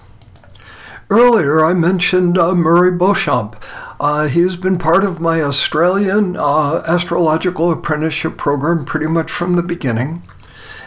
Earlier, 1.09 1.65
I 1.65 1.73
mentioned 1.73 2.37
uh, 2.37 2.55
Murray 2.55 2.91
Beauchamp. 2.91 3.61
Uh, 3.99 4.27
he 4.27 4.41
has 4.41 4.55
been 4.55 4.77
part 4.77 5.03
of 5.03 5.19
my 5.19 5.41
Australian 5.41 6.35
uh, 6.37 6.83
astrological 6.85 7.71
apprenticeship 7.71 8.37
program 8.37 8.85
pretty 8.85 9.07
much 9.07 9.31
from 9.31 9.55
the 9.55 9.63
beginning, 9.63 10.21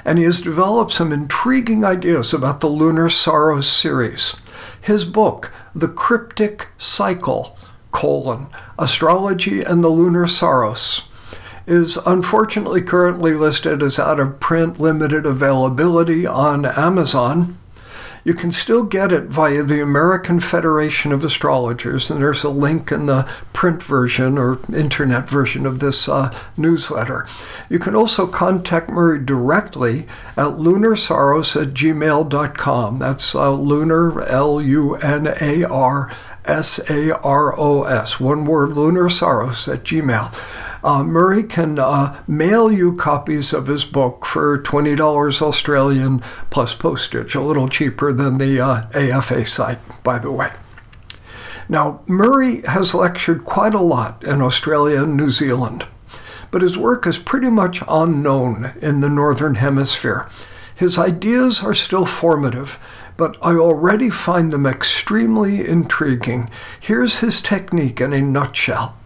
and 0.04 0.18
he 0.18 0.24
has 0.24 0.40
developed 0.40 0.92
some 0.92 1.12
intriguing 1.12 1.84
ideas 1.84 2.32
about 2.32 2.60
the 2.60 2.68
Lunar 2.68 3.08
Saros 3.08 3.68
series. 3.68 4.36
His 4.80 5.04
book, 5.04 5.52
The 5.74 5.88
Cryptic 5.88 6.68
Cycle, 6.78 7.56
colon, 7.90 8.48
Astrology 8.78 9.62
and 9.62 9.82
the 9.82 9.88
Lunar 9.88 10.28
Saros, 10.28 11.02
is 11.66 11.96
unfortunately 12.06 12.80
currently 12.80 13.34
listed 13.34 13.82
as 13.82 13.98
out 13.98 14.20
of 14.20 14.40
print 14.40 14.80
limited 14.80 15.26
availability 15.26 16.26
on 16.26 16.64
Amazon 16.64 17.58
you 18.24 18.34
can 18.34 18.50
still 18.50 18.82
get 18.82 19.12
it 19.12 19.24
via 19.24 19.62
the 19.62 19.82
American 19.82 20.40
Federation 20.40 21.12
of 21.12 21.24
Astrologers, 21.24 22.10
and 22.10 22.22
there's 22.22 22.44
a 22.44 22.50
link 22.50 22.92
in 22.92 23.06
the 23.06 23.28
print 23.52 23.82
version 23.82 24.38
or 24.38 24.58
internet 24.74 25.28
version 25.28 25.66
of 25.66 25.80
this 25.80 26.08
uh, 26.08 26.34
newsletter. 26.56 27.26
You 27.68 27.78
can 27.78 27.94
also 27.94 28.26
contact 28.26 28.90
Murray 28.90 29.24
directly 29.24 30.06
at 30.36 30.56
lunarsaros 30.56 31.60
at 31.60 31.74
gmail.com. 31.74 32.98
That's 32.98 33.34
uh, 33.34 33.52
lunar, 33.52 34.22
L 34.22 34.60
U 34.60 34.94
N 34.96 35.34
A 35.40 35.64
R 35.64 36.14
S 36.44 36.80
A 36.90 37.18
R 37.20 37.58
O 37.58 37.84
S, 37.84 38.18
one 38.18 38.44
word, 38.44 38.70
lunarsaros 38.70 39.72
at 39.72 39.84
gmail 39.84 40.34
uh, 40.82 41.02
Murray 41.02 41.42
can 41.42 41.78
uh, 41.78 42.22
mail 42.26 42.72
you 42.72 42.94
copies 42.96 43.52
of 43.52 43.66
his 43.66 43.84
book 43.84 44.24
for 44.24 44.58
$20 44.58 45.42
Australian 45.42 46.22
plus 46.48 46.74
postage, 46.74 47.34
a 47.34 47.40
little 47.40 47.68
cheaper 47.68 48.12
than 48.12 48.38
the 48.38 48.60
uh, 48.60 48.88
AFA 48.94 49.44
site, 49.44 49.78
by 50.02 50.18
the 50.18 50.30
way. 50.30 50.52
Now, 51.68 52.00
Murray 52.06 52.62
has 52.62 52.94
lectured 52.94 53.44
quite 53.44 53.74
a 53.74 53.80
lot 53.80 54.24
in 54.24 54.40
Australia 54.40 55.04
and 55.04 55.16
New 55.16 55.30
Zealand, 55.30 55.86
but 56.50 56.62
his 56.62 56.76
work 56.76 57.06
is 57.06 57.18
pretty 57.18 57.50
much 57.50 57.82
unknown 57.86 58.72
in 58.80 59.00
the 59.00 59.08
Northern 59.08 59.56
Hemisphere. 59.56 60.28
His 60.74 60.98
ideas 60.98 61.62
are 61.62 61.74
still 61.74 62.06
formative, 62.06 62.78
but 63.20 63.36
I 63.42 63.52
already 63.52 64.08
find 64.08 64.50
them 64.50 64.64
extremely 64.64 65.68
intriguing. 65.68 66.48
Here's 66.80 67.20
his 67.20 67.42
technique 67.42 68.00
in 68.00 68.14
a 68.14 68.22
nutshell 68.22 68.96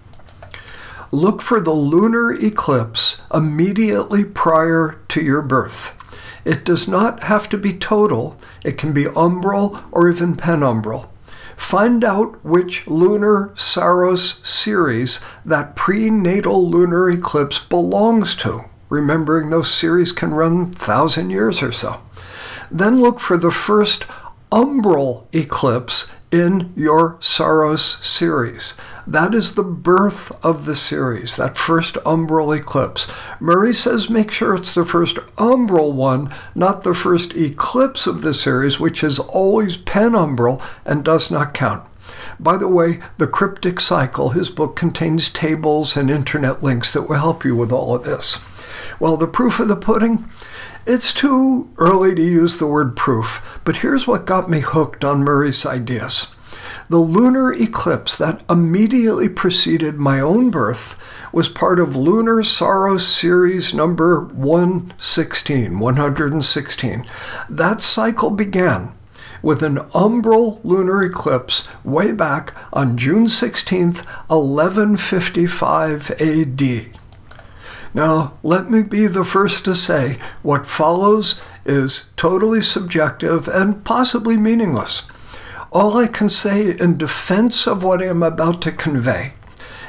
look 1.10 1.42
for 1.42 1.58
the 1.58 1.72
lunar 1.72 2.32
eclipse 2.32 3.20
immediately 3.34 4.24
prior 4.24 5.00
to 5.08 5.20
your 5.20 5.42
birth. 5.42 5.98
It 6.44 6.64
does 6.64 6.86
not 6.86 7.24
have 7.24 7.48
to 7.48 7.58
be 7.58 7.72
total, 7.72 8.38
it 8.62 8.78
can 8.78 8.92
be 8.92 9.06
umbral 9.06 9.82
or 9.90 10.08
even 10.08 10.36
penumbral. 10.36 11.08
Find 11.56 12.04
out 12.04 12.44
which 12.44 12.86
lunar 12.86 13.52
Saros 13.56 14.40
series 14.48 15.20
that 15.44 15.74
prenatal 15.74 16.70
lunar 16.70 17.10
eclipse 17.10 17.58
belongs 17.58 18.36
to, 18.36 18.66
remembering 18.88 19.50
those 19.50 19.74
series 19.74 20.12
can 20.12 20.34
run 20.34 20.66
1,000 20.66 21.30
years 21.30 21.64
or 21.64 21.72
so. 21.72 22.00
Then 22.74 23.00
look 23.00 23.20
for 23.20 23.36
the 23.36 23.52
first 23.52 24.04
umbral 24.50 25.26
eclipse 25.32 26.10
in 26.32 26.72
your 26.74 27.16
Saros 27.20 28.04
series. 28.04 28.74
That 29.06 29.32
is 29.32 29.54
the 29.54 29.62
birth 29.62 30.32
of 30.44 30.64
the 30.64 30.74
series, 30.74 31.36
that 31.36 31.56
first 31.56 31.94
umbral 32.04 32.56
eclipse. 32.56 33.06
Murray 33.38 33.72
says 33.72 34.10
make 34.10 34.32
sure 34.32 34.56
it's 34.56 34.74
the 34.74 34.84
first 34.84 35.16
umbral 35.36 35.92
one, 35.92 36.34
not 36.56 36.82
the 36.82 36.94
first 36.94 37.36
eclipse 37.36 38.08
of 38.08 38.22
the 38.22 38.34
series, 38.34 38.80
which 38.80 39.04
is 39.04 39.20
always 39.20 39.76
penumbral 39.76 40.60
and 40.84 41.04
does 41.04 41.30
not 41.30 41.54
count. 41.54 41.84
By 42.40 42.56
the 42.56 42.68
way, 42.68 42.98
The 43.18 43.28
Cryptic 43.28 43.78
Cycle, 43.78 44.30
his 44.30 44.50
book 44.50 44.74
contains 44.74 45.32
tables 45.32 45.96
and 45.96 46.10
internet 46.10 46.60
links 46.60 46.92
that 46.92 47.02
will 47.02 47.18
help 47.18 47.44
you 47.44 47.54
with 47.54 47.70
all 47.70 47.94
of 47.94 48.02
this. 48.02 48.40
Well, 49.00 49.16
the 49.16 49.26
proof 49.26 49.60
of 49.60 49.68
the 49.68 49.76
pudding? 49.76 50.28
It's 50.86 51.12
too 51.12 51.70
early 51.78 52.14
to 52.14 52.22
use 52.22 52.58
the 52.58 52.66
word 52.66 52.96
proof, 52.96 53.60
but 53.64 53.78
here's 53.78 54.06
what 54.06 54.26
got 54.26 54.50
me 54.50 54.60
hooked 54.60 55.04
on 55.04 55.24
Murray's 55.24 55.64
ideas. 55.64 56.34
The 56.88 56.98
lunar 56.98 57.52
eclipse 57.52 58.16
that 58.18 58.42
immediately 58.48 59.28
preceded 59.28 59.96
my 59.96 60.20
own 60.20 60.50
birth 60.50 60.98
was 61.32 61.48
part 61.48 61.80
of 61.80 61.96
Lunar 61.96 62.42
Saros 62.42 63.06
Series 63.06 63.72
number 63.74 64.20
116, 64.20 65.78
116. 65.78 67.06
That 67.48 67.80
cycle 67.80 68.30
began 68.30 68.92
with 69.44 69.62
an 69.62 69.76
umbral 69.92 70.58
lunar 70.64 71.02
eclipse 71.02 71.68
way 71.84 72.12
back 72.12 72.54
on 72.72 72.96
June 72.96 73.26
16th, 73.26 74.04
1155 74.28 76.10
AD. 76.12 76.93
Now, 77.94 78.34
let 78.42 78.68
me 78.68 78.82
be 78.82 79.06
the 79.06 79.24
first 79.24 79.64
to 79.66 79.74
say 79.74 80.18
what 80.42 80.66
follows 80.66 81.40
is 81.64 82.10
totally 82.16 82.60
subjective 82.60 83.46
and 83.46 83.84
possibly 83.84 84.36
meaningless. 84.36 85.02
All 85.70 85.96
I 85.96 86.08
can 86.08 86.28
say 86.28 86.76
in 86.76 86.98
defense 86.98 87.68
of 87.68 87.84
what 87.84 88.02
I 88.02 88.06
am 88.06 88.24
about 88.24 88.60
to 88.62 88.72
convey 88.72 89.34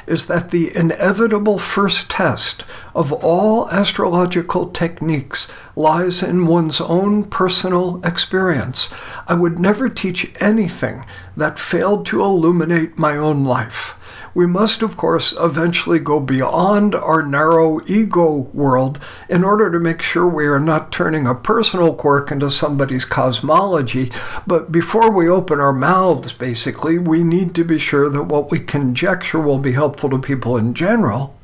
is 0.06 0.26
that 0.26 0.52
the 0.52 0.74
inevitable 0.76 1.58
first 1.58 2.08
test 2.08 2.64
of 2.94 3.12
all 3.12 3.68
astrological 3.70 4.68
techniques 4.68 5.52
lies 5.74 6.22
in 6.22 6.46
one's 6.46 6.80
own 6.80 7.24
personal 7.24 8.00
experience. 8.04 8.88
I 9.26 9.34
would 9.34 9.58
never 9.58 9.88
teach 9.88 10.32
anything 10.38 11.04
that 11.36 11.58
failed 11.58 12.06
to 12.06 12.22
illuminate 12.22 12.96
my 12.96 13.16
own 13.16 13.44
life 13.44 13.96
we 14.36 14.46
must, 14.46 14.82
of 14.82 14.98
course, 14.98 15.34
eventually 15.40 15.98
go 15.98 16.20
beyond 16.20 16.94
our 16.94 17.22
narrow 17.22 17.80
ego 17.86 18.50
world 18.52 18.98
in 19.30 19.42
order 19.42 19.70
to 19.70 19.80
make 19.80 20.02
sure 20.02 20.26
we 20.26 20.44
are 20.44 20.60
not 20.60 20.92
turning 20.92 21.26
a 21.26 21.34
personal 21.34 21.94
quirk 21.94 22.30
into 22.30 22.50
somebody's 22.50 23.06
cosmology. 23.06 24.12
But 24.46 24.70
before 24.70 25.10
we 25.10 25.26
open 25.26 25.58
our 25.58 25.72
mouths, 25.72 26.34
basically, 26.34 26.98
we 26.98 27.24
need 27.24 27.54
to 27.54 27.64
be 27.64 27.78
sure 27.78 28.10
that 28.10 28.24
what 28.24 28.50
we 28.50 28.60
conjecture 28.60 29.40
will 29.40 29.58
be 29.58 29.72
helpful 29.72 30.10
to 30.10 30.18
people 30.18 30.58
in 30.58 30.74
general. 30.74 31.34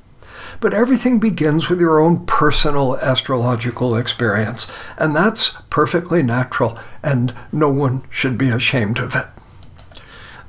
But 0.61 0.74
everything 0.74 1.18
begins 1.18 1.70
with 1.70 1.81
your 1.81 1.98
own 1.98 2.26
personal 2.26 2.98
astrological 2.98 3.96
experience, 3.96 4.70
and 4.98 5.16
that's 5.16 5.57
perfectly 5.70 6.22
natural, 6.22 6.78
and 7.02 7.35
no 7.50 7.70
one 7.70 8.02
should 8.11 8.37
be 8.37 8.50
ashamed 8.50 8.98
of 8.98 9.16
it. 9.16 9.28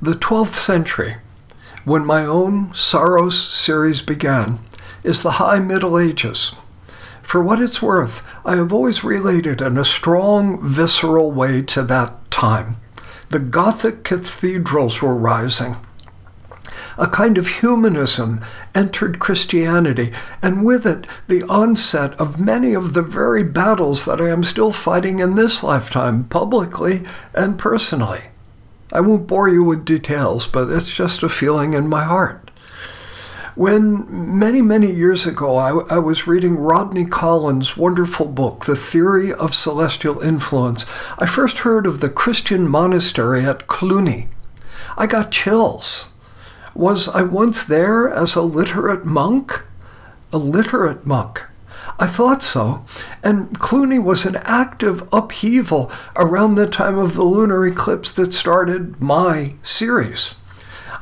The 0.02 0.12
12th 0.12 0.56
century 0.56 1.16
when 1.84 2.04
my 2.04 2.24
own 2.24 2.72
Saros 2.72 3.38
series 3.38 4.00
began 4.00 4.58
is 5.02 5.22
the 5.22 5.32
High 5.32 5.58
Middle 5.58 5.98
Ages. 5.98 6.54
For 7.22 7.42
what 7.42 7.60
it's 7.60 7.82
worth, 7.82 8.24
I 8.44 8.56
have 8.56 8.72
always 8.72 9.04
related 9.04 9.60
in 9.60 9.76
a 9.76 9.84
strong, 9.84 10.66
visceral 10.66 11.32
way 11.32 11.62
to 11.62 11.82
that 11.82 12.30
time. 12.30 12.76
The 13.28 13.38
Gothic 13.38 14.04
cathedrals 14.04 15.02
were 15.02 15.14
rising. 15.14 15.76
A 16.96 17.08
kind 17.08 17.36
of 17.36 17.58
humanism 17.58 18.40
entered 18.74 19.18
Christianity, 19.18 20.12
and 20.40 20.64
with 20.64 20.86
it, 20.86 21.06
the 21.26 21.42
onset 21.44 22.14
of 22.20 22.40
many 22.40 22.72
of 22.72 22.94
the 22.94 23.02
very 23.02 23.42
battles 23.42 24.04
that 24.04 24.20
I 24.20 24.28
am 24.30 24.44
still 24.44 24.70
fighting 24.70 25.18
in 25.18 25.34
this 25.34 25.62
lifetime, 25.62 26.24
publicly 26.24 27.04
and 27.34 27.58
personally. 27.58 28.22
I 28.94 29.00
won't 29.00 29.26
bore 29.26 29.48
you 29.48 29.64
with 29.64 29.84
details, 29.84 30.46
but 30.46 30.70
it's 30.70 30.94
just 30.94 31.24
a 31.24 31.28
feeling 31.28 31.74
in 31.74 31.88
my 31.88 32.04
heart. 32.04 32.52
When 33.56 34.06
many, 34.38 34.62
many 34.62 34.90
years 34.90 35.26
ago 35.26 35.56
I, 35.56 35.96
I, 35.96 35.98
was 35.98 36.26
reading 36.28 36.56
Rodney 36.56 37.04
Collin's 37.04 37.76
wonderful 37.76 38.26
book, 38.26 38.64
The 38.64 38.76
Theory 38.76 39.32
of 39.32 39.54
Celestial 39.54 40.20
Influence, 40.20 40.86
I 41.18 41.26
first 41.26 41.58
heard 41.58 41.86
of 41.86 42.00
the 42.00 42.08
Christian 42.08 42.68
monastery 42.68 43.44
at 43.44 43.66
Cluny. 43.66 44.28
I 44.96 45.06
got 45.06 45.32
chills. 45.32 46.10
Was 46.74 47.08
I 47.08 47.22
once 47.22 47.64
there 47.64 48.08
as 48.08 48.34
a 48.36 48.42
literate 48.42 49.04
monk? 49.04 49.62
A 50.32 50.38
literate 50.38 51.04
monk. 51.04 51.42
I 51.98 52.06
thought 52.06 52.42
so. 52.42 52.84
And 53.22 53.58
Cluny 53.58 53.98
was 53.98 54.26
an 54.26 54.36
active 54.42 55.08
upheaval 55.12 55.92
around 56.16 56.54
the 56.54 56.66
time 56.66 56.98
of 56.98 57.14
the 57.14 57.22
lunar 57.22 57.66
eclipse 57.66 58.10
that 58.12 58.34
started 58.34 59.00
my 59.00 59.54
series. 59.62 60.34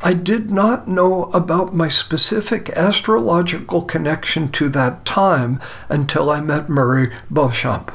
I 0.04 0.14
did 0.14 0.50
not 0.50 0.88
know 0.88 1.24
about 1.26 1.74
my 1.74 1.88
specific 1.88 2.70
astrological 2.70 3.82
connection 3.82 4.50
to 4.52 4.68
that 4.70 5.04
time 5.04 5.60
until 5.88 6.28
I 6.28 6.40
met 6.40 6.68
Murray 6.68 7.12
Beauchamp. 7.30 7.92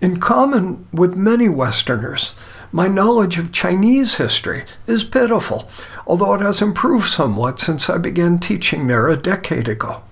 In 0.00 0.18
common 0.20 0.86
with 0.92 1.14
many 1.14 1.48
Westerners, 1.48 2.32
my 2.72 2.88
knowledge 2.88 3.38
of 3.38 3.52
Chinese 3.52 4.16
history 4.16 4.64
is 4.86 5.04
pitiful, 5.04 5.68
although 6.06 6.34
it 6.34 6.40
has 6.40 6.60
improved 6.60 7.08
somewhat 7.08 7.60
since 7.60 7.88
I 7.88 7.98
began 7.98 8.38
teaching 8.38 8.86
there 8.86 9.08
a 9.08 9.16
decade 9.16 9.68
ago. 9.68 10.02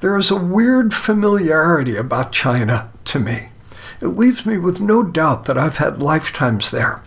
There 0.00 0.16
is 0.16 0.30
a 0.30 0.36
weird 0.36 0.94
familiarity 0.94 1.94
about 1.96 2.32
China 2.32 2.90
to 3.04 3.18
me. 3.18 3.50
It 4.00 4.06
leaves 4.06 4.46
me 4.46 4.56
with 4.56 4.80
no 4.80 5.02
doubt 5.02 5.44
that 5.44 5.58
I've 5.58 5.76
had 5.76 6.02
lifetimes 6.02 6.70
there. 6.70 7.02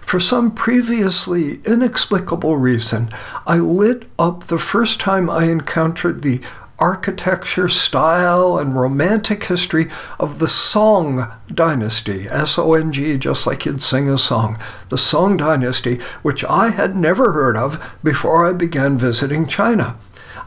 For 0.00 0.20
some 0.20 0.52
previously 0.52 1.60
inexplicable 1.64 2.56
reason, 2.56 3.12
I 3.48 3.56
lit 3.56 4.04
up 4.16 4.44
the 4.44 4.60
first 4.60 5.00
time 5.00 5.28
I 5.28 5.44
encountered 5.44 6.22
the 6.22 6.40
architecture, 6.78 7.68
style, 7.68 8.58
and 8.58 8.76
romantic 8.76 9.44
history 9.44 9.90
of 10.20 10.38
the 10.38 10.48
Song 10.48 11.30
Dynasty, 11.52 12.28
S 12.28 12.56
O 12.58 12.74
N 12.74 12.92
G, 12.92 13.18
just 13.18 13.44
like 13.44 13.66
you'd 13.66 13.82
sing 13.82 14.08
a 14.08 14.16
song, 14.16 14.56
the 14.88 14.96
Song 14.96 15.36
Dynasty, 15.36 15.98
which 16.22 16.44
I 16.44 16.70
had 16.70 16.94
never 16.94 17.32
heard 17.32 17.56
of 17.56 17.92
before 18.04 18.46
I 18.46 18.52
began 18.52 18.96
visiting 18.96 19.48
China. 19.48 19.96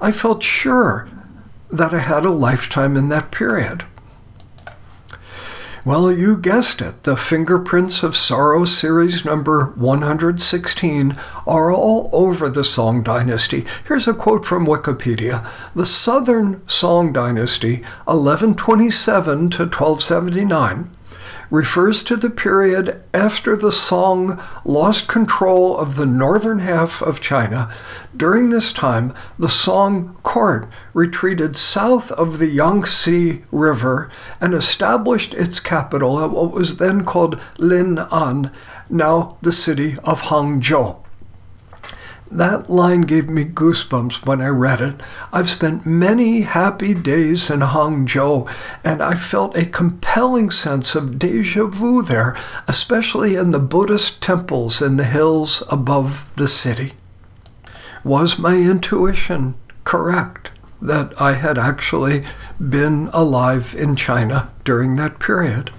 I 0.02 0.12
felt 0.12 0.44
sure 0.44 1.10
that 1.74 1.94
I 1.94 2.00
had 2.00 2.24
a 2.24 2.30
lifetime 2.30 2.96
in 2.96 3.10
that 3.10 3.32
period. 3.32 3.84
Well, 5.84 6.14
you 6.14 6.38
guessed 6.38 6.80
it. 6.80 7.04
The 7.04 7.18
fingerprints 7.18 8.04
of 8.04 8.16
Saros 8.16 8.78
series 8.78 9.26
number 9.26 9.74
116 9.76 11.18
are 11.46 11.74
all 11.74 12.10
over 12.14 12.48
the 12.48 12.64
Song 12.64 13.04
Dynasty. 13.04 13.66
Here's 13.86 14.08
a 14.08 14.14
quote 14.14 14.46
from 14.46 14.66
Wikipedia 14.66 15.46
The 15.76 15.86
Southern 15.86 16.62
Song 16.70 17.12
Dynasty, 17.12 17.78
1127 18.06 19.50
to 19.50 19.64
1279 19.64 20.90
refers 21.54 22.04
to 22.04 22.16
the 22.16 22.32
period 22.32 23.04
after 23.14 23.56
the 23.56 23.72
Song 23.72 24.42
lost 24.66 25.08
control 25.08 25.78
of 25.78 25.98
the 25.98 26.06
northern 26.06 26.58
half 26.58 27.00
of 27.00 27.22
China. 27.22 27.72
During 28.18 28.50
this 28.50 28.74
time, 28.74 29.14
the 29.38 29.48
Song 29.48 30.18
court 30.24 30.68
retreated 30.96 31.56
south 31.56 32.12
of 32.14 32.40
the 32.40 32.48
Yangtze 32.48 33.44
River 33.52 34.10
and 34.42 34.56
established 34.56 35.36
its 35.36 35.60
capital 35.60 36.20
at 36.24 36.32
what 36.32 36.54
was 36.54 36.78
then 36.78 37.06
called 37.06 37.40
Lin'an, 37.60 38.52
now 38.90 39.38
the 39.44 39.52
city 39.52 39.96
of 40.04 40.24
Hangzhou. 40.24 41.03
That 42.34 42.68
line 42.68 43.02
gave 43.02 43.30
me 43.30 43.46
goosebumps 43.46 44.26
when 44.26 44.42
I 44.42 44.48
read 44.48 44.82
it. 44.82 45.02
I've 45.32 45.50
spent 45.50 45.86
many 45.86 46.42
happy 46.42 46.96
days 46.96 47.52
in 47.52 47.60
Hangzhou, 47.60 48.52
and 48.84 49.04
I 49.04 49.14
felt 49.14 49.56
a 49.56 49.68
compelling 49.68 50.50
sense 50.50 50.96
of 50.96 51.20
deja 51.20 51.68
vu 51.68 52.02
there, 52.02 52.36
especially 52.68 53.36
in 53.36 53.52
the 53.52 53.60
Buddhist 53.60 54.20
temples 54.20 54.82
in 54.82 54.98
the 54.98 55.04
hills 55.04 55.62
above 55.70 56.28
the 56.36 56.48
city. 56.48 56.94
Was 58.04 58.40
my 58.40 58.56
intuition 58.56 59.54
correct 59.84 60.50
that 60.82 61.14
I 61.22 61.34
had 61.34 61.60
actually 61.60 62.26
been 62.60 63.12
alive 63.14 63.76
in 63.78 63.96
China 63.96 64.50
during 64.64 64.96
that 64.96 65.20
period? 65.20 65.70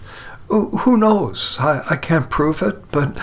Who 0.48 0.96
knows? 0.96 1.56
I, 1.58 1.82
I 1.90 1.96
can't 1.96 2.30
prove 2.30 2.62
it, 2.62 2.92
but 2.92 3.18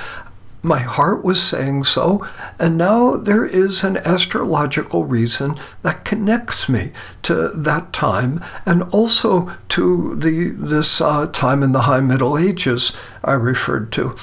my 0.63 0.80
heart 0.80 1.24
was 1.24 1.41
saying 1.41 1.84
so, 1.86 2.26
and 2.60 2.78
now 2.78 3.15
there 3.15 3.45
is 3.45 3.84
an 3.84 3.97
astrological 3.97 5.06
reason 5.06 5.60
that 5.82 6.06
connects 6.06 6.69
me 6.69 6.91
to 7.24 7.50
that 7.50 7.91
time 7.91 8.43
and 8.65 8.84
also 8.84 9.52
to 9.69 10.15
the 10.15 10.50
this 10.50 11.02
uh, 11.02 11.28
time 11.28 11.63
in 11.63 11.71
the 11.71 11.82
High 11.82 12.02
Middle 12.02 12.38
Ages 12.38 12.95
I 13.24 13.34
referred 13.34 13.91
to. 13.93 14.15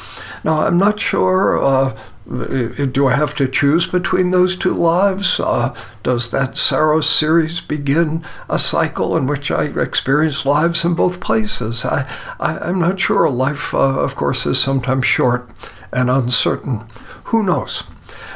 Now 0.45 0.61
I'm 0.61 0.79
not 0.79 1.01
sure. 1.01 1.59
Uh, 1.63 1.97
do 2.29 3.07
I 3.07 3.17
have 3.17 3.35
to 3.37 3.49
choose 3.49 3.87
between 3.87 4.33
those 4.33 4.55
two 4.55 4.75
lives? 4.75 5.41
Uh, 5.41 5.75
does 6.03 6.31
that 6.31 6.59
Saros 6.59 7.09
series 7.09 7.63
begin 7.63 8.23
a 8.51 8.59
cycle 8.59 9.17
in 9.17 9.27
which 9.27 9.51
I 9.51 9.65
experience 9.65 10.45
lives 10.45 10.85
in 10.85 10.95
both 10.95 11.21
places? 11.21 11.87
I, 11.87 12.07
I, 12.39 12.69
am 12.69 12.81
not 12.81 13.01
sure. 13.01 13.31
Life, 13.31 13.73
uh, 13.73 13.79
of 13.79 14.15
course, 14.15 14.45
is 14.45 14.61
sometimes 14.61 15.07
short 15.07 15.49
and 15.93 16.11
uncertain. 16.11 16.85
Who 17.25 17.43
knows? 17.43 17.85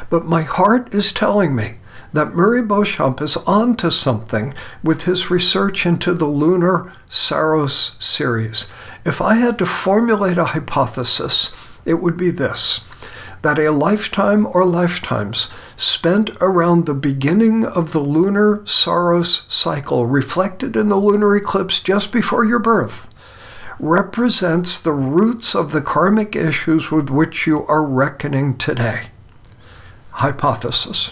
But 0.09 0.25
my 0.25 0.43
heart 0.43 0.93
is 0.93 1.11
telling 1.11 1.55
me 1.55 1.77
that 2.13 2.35
Murray 2.35 2.61
Beauchamp 2.61 3.21
is 3.21 3.37
onto 3.37 3.89
something 3.89 4.53
with 4.83 5.03
his 5.03 5.31
research 5.31 5.85
into 5.85 6.13
the 6.13 6.27
lunar 6.27 6.93
Saros 7.09 7.95
series. 7.99 8.67
If 9.03 9.19
I 9.19 9.35
had 9.35 9.57
to 9.57 9.65
formulate 9.65 10.37
a 10.37 10.45
hypothesis, 10.45 11.51
it 11.85 11.95
would 11.95 12.17
be 12.17 12.29
this 12.29 12.81
that 13.43 13.59
a 13.59 13.71
lifetime 13.71 14.47
or 14.47 14.63
lifetimes 14.63 15.49
spent 15.75 16.29
around 16.39 16.85
the 16.85 16.93
beginning 16.93 17.65
of 17.65 17.91
the 17.91 17.99
lunar 17.99 18.65
Saros 18.65 19.45
cycle, 19.49 20.05
reflected 20.05 20.77
in 20.77 20.87
the 20.87 20.95
lunar 20.95 21.35
eclipse 21.35 21.81
just 21.81 22.11
before 22.11 22.45
your 22.45 22.59
birth, 22.59 23.12
represents 23.83 24.79
the 24.79 24.93
roots 24.93 25.53
of 25.53 25.71
the 25.71 25.81
karmic 25.81 26.35
issues 26.37 26.89
with 26.89 27.09
which 27.09 27.45
you 27.45 27.65
are 27.67 27.83
reckoning 27.83 28.57
today. 28.57 29.07
Hypothesis. 30.11 31.11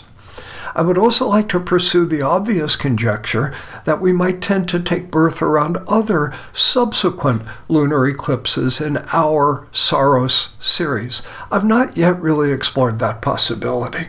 I 0.74 0.82
would 0.82 0.98
also 0.98 1.28
like 1.28 1.50
to 1.50 1.60
pursue 1.60 2.06
the 2.06 2.22
obvious 2.22 2.78
conjecture 2.78 3.54
that 3.84 4.00
we 4.00 4.14
might 4.14 4.42
tend 4.42 4.70
to 4.70 4.80
take 4.80 5.12
birth 5.12 5.42
around 5.42 5.80
other 5.86 6.34
subsequent 6.54 7.42
lunar 7.68 8.08
eclipses 8.08 8.80
in 8.80 9.04
our 9.12 9.68
Saros 9.74 10.50
series. 10.62 11.24
I've 11.52 11.66
not 11.66 11.98
yet 11.98 12.22
really 12.22 12.54
explored 12.54 13.00
that 13.00 13.22
possibility. 13.22 14.08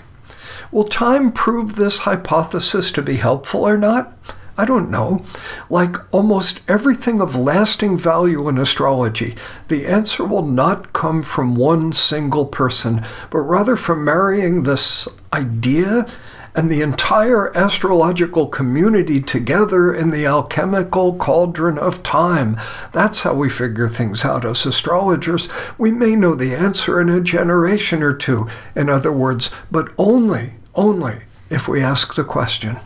Will 0.70 0.84
time 0.84 1.32
prove 1.32 1.74
this 1.74 2.00
hypothesis 2.00 2.92
to 2.92 3.02
be 3.02 3.16
helpful 3.16 3.66
or 3.66 3.76
not? 3.76 4.16
I 4.56 4.64
don't 4.66 4.90
know. 4.90 5.24
Like 5.70 5.96
almost 6.12 6.60
everything 6.68 7.20
of 7.20 7.36
lasting 7.36 7.96
value 7.96 8.48
in 8.48 8.58
astrology, 8.58 9.34
the 9.68 9.86
answer 9.86 10.24
will 10.24 10.46
not 10.46 10.92
come 10.92 11.22
from 11.22 11.54
one 11.54 11.92
single 11.92 12.46
person, 12.46 13.04
but 13.30 13.38
rather 13.38 13.76
from 13.76 14.04
marrying 14.04 14.62
this 14.62 15.08
idea 15.32 16.06
and 16.54 16.70
the 16.70 16.82
entire 16.82 17.56
astrological 17.56 18.46
community 18.46 19.20
together 19.20 19.92
in 19.92 20.10
the 20.10 20.26
alchemical 20.26 21.14
cauldron 21.14 21.78
of 21.78 22.02
time. 22.02 22.58
That's 22.92 23.20
how 23.20 23.34
we 23.34 23.48
figure 23.48 23.88
things 23.88 24.24
out 24.24 24.44
as 24.44 24.66
astrologers. 24.66 25.48
We 25.78 25.90
may 25.90 26.14
know 26.14 26.34
the 26.34 26.54
answer 26.54 27.00
in 27.00 27.08
a 27.08 27.20
generation 27.20 28.02
or 28.02 28.12
two, 28.12 28.48
in 28.76 28.90
other 28.90 29.12
words, 29.12 29.50
but 29.70 29.92
only, 29.96 30.54
only 30.74 31.22
if 31.48 31.68
we 31.68 31.80
ask 31.80 32.14
the 32.14 32.24
question. 32.24 32.76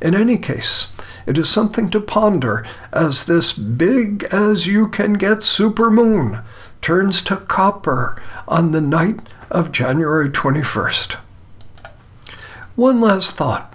In 0.00 0.14
any 0.14 0.36
case, 0.36 0.92
it 1.26 1.38
is 1.38 1.48
something 1.48 1.90
to 1.90 2.00
ponder 2.00 2.64
as 2.92 3.24
this 3.24 3.52
big 3.52 4.24
as 4.30 4.66
you 4.66 4.88
can 4.88 5.14
get 5.14 5.38
supermoon 5.38 6.44
turns 6.80 7.22
to 7.22 7.36
copper 7.36 8.20
on 8.46 8.70
the 8.70 8.80
night 8.80 9.20
of 9.50 9.72
January 9.72 10.30
21st. 10.30 11.14
One 12.76 13.00
last 13.00 13.34
thought. 13.34 13.72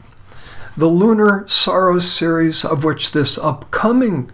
The 0.78 0.88
lunar 0.88 1.46
Saros 1.48 2.10
series, 2.10 2.64
of 2.64 2.84
which 2.86 3.12
this 3.12 3.38
upcoming 3.38 4.32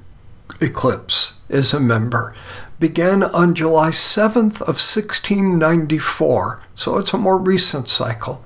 eclipse 0.61 1.35
is 1.49 1.73
a 1.73 1.79
member, 1.79 2.35
began 2.79 3.23
on 3.23 3.55
July 3.55 3.89
7th 3.89 4.61
of 4.61 4.77
1694, 4.77 6.61
so 6.75 6.97
it's 6.97 7.13
a 7.13 7.17
more 7.17 7.37
recent 7.39 7.89
cycle. 7.89 8.45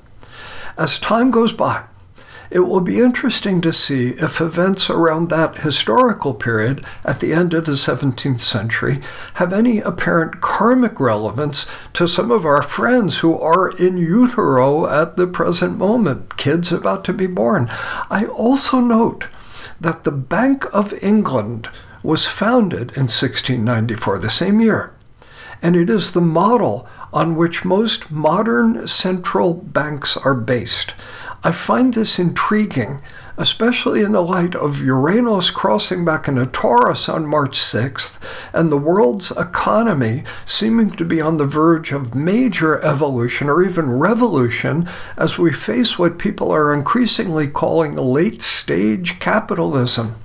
As 0.77 0.97
time 0.97 1.31
goes 1.31 1.51
by, 1.51 1.83
it 2.51 2.59
will 2.59 2.81
be 2.81 2.99
interesting 2.99 3.61
to 3.61 3.71
see 3.71 4.09
if 4.09 4.41
events 4.41 4.89
around 4.89 5.29
that 5.29 5.59
historical 5.59 6.33
period 6.33 6.85
at 7.05 7.21
the 7.21 7.31
end 7.31 7.53
of 7.53 7.65
the 7.65 7.71
17th 7.71 8.41
century 8.41 8.99
have 9.35 9.53
any 9.53 9.79
apparent 9.79 10.41
karmic 10.41 10.99
relevance 10.99 11.65
to 11.93 12.07
some 12.07 12.29
of 12.29 12.45
our 12.45 12.61
friends 12.61 13.19
who 13.19 13.39
are 13.39 13.69
in 13.77 13.95
utero 13.95 14.85
at 14.85 15.15
the 15.15 15.27
present 15.27 15.77
moment, 15.77 16.35
kids 16.35 16.73
about 16.73 17.05
to 17.05 17.13
be 17.13 17.25
born. 17.25 17.69
I 18.09 18.25
also 18.25 18.81
note 18.81 19.29
that 19.79 20.03
the 20.03 20.11
Bank 20.11 20.65
of 20.73 20.93
England 21.01 21.69
was 22.03 22.27
founded 22.27 22.91
in 22.97 23.07
1694, 23.07 24.19
the 24.19 24.29
same 24.29 24.59
year, 24.59 24.93
and 25.61 25.77
it 25.77 25.89
is 25.89 26.11
the 26.11 26.19
model 26.19 26.85
on 27.13 27.35
which 27.35 27.63
most 27.63 28.11
modern 28.11 28.87
central 28.87 29.53
banks 29.53 30.17
are 30.17 30.33
based. 30.33 30.93
I 31.43 31.51
find 31.51 31.91
this 31.91 32.19
intriguing, 32.19 33.01
especially 33.35 34.03
in 34.03 34.11
the 34.11 34.21
light 34.21 34.53
of 34.53 34.83
Uranus 34.83 35.49
crossing 35.49 36.05
back 36.05 36.27
into 36.27 36.45
Taurus 36.45 37.09
on 37.09 37.25
March 37.25 37.57
6th 37.57 38.19
and 38.53 38.71
the 38.71 38.77
world's 38.77 39.31
economy 39.31 40.23
seeming 40.45 40.91
to 40.91 41.03
be 41.03 41.19
on 41.19 41.37
the 41.37 41.47
verge 41.47 41.91
of 41.91 42.13
major 42.13 42.79
evolution 42.83 43.49
or 43.49 43.63
even 43.63 43.89
revolution 43.89 44.87
as 45.17 45.39
we 45.39 45.51
face 45.51 45.97
what 45.97 46.19
people 46.19 46.51
are 46.51 46.71
increasingly 46.71 47.47
calling 47.47 47.93
late 47.93 48.43
stage 48.43 49.17
capitalism. 49.19 50.17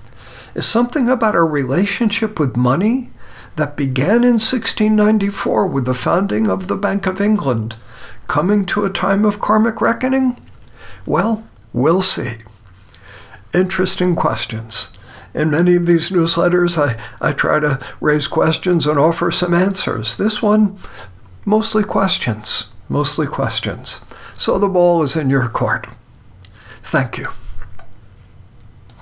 Is 0.54 0.66
something 0.66 1.08
about 1.08 1.34
our 1.34 1.46
relationship 1.46 2.38
with 2.38 2.58
money 2.58 3.08
that 3.56 3.74
began 3.74 4.22
in 4.22 4.34
1694 4.34 5.66
with 5.66 5.86
the 5.86 5.94
founding 5.94 6.50
of 6.50 6.68
the 6.68 6.76
Bank 6.76 7.06
of 7.06 7.22
England 7.22 7.76
coming 8.28 8.66
to 8.66 8.84
a 8.84 8.90
time 8.90 9.24
of 9.24 9.40
karmic 9.40 9.80
reckoning? 9.80 10.36
Well, 11.06 11.46
we'll 11.72 12.02
see. 12.02 12.38
Interesting 13.54 14.16
questions. 14.16 14.92
In 15.32 15.50
many 15.50 15.76
of 15.76 15.86
these 15.86 16.10
newsletters, 16.10 16.76
I, 16.78 17.00
I 17.20 17.32
try 17.32 17.60
to 17.60 17.78
raise 18.00 18.26
questions 18.26 18.86
and 18.86 18.98
offer 18.98 19.30
some 19.30 19.54
answers. 19.54 20.16
This 20.16 20.42
one, 20.42 20.78
mostly 21.44 21.84
questions, 21.84 22.66
mostly 22.88 23.26
questions. 23.26 24.00
So 24.36 24.58
the 24.58 24.68
ball 24.68 25.02
is 25.02 25.16
in 25.16 25.30
your 25.30 25.48
court. 25.48 25.86
Thank 26.82 27.18
you. 27.18 27.28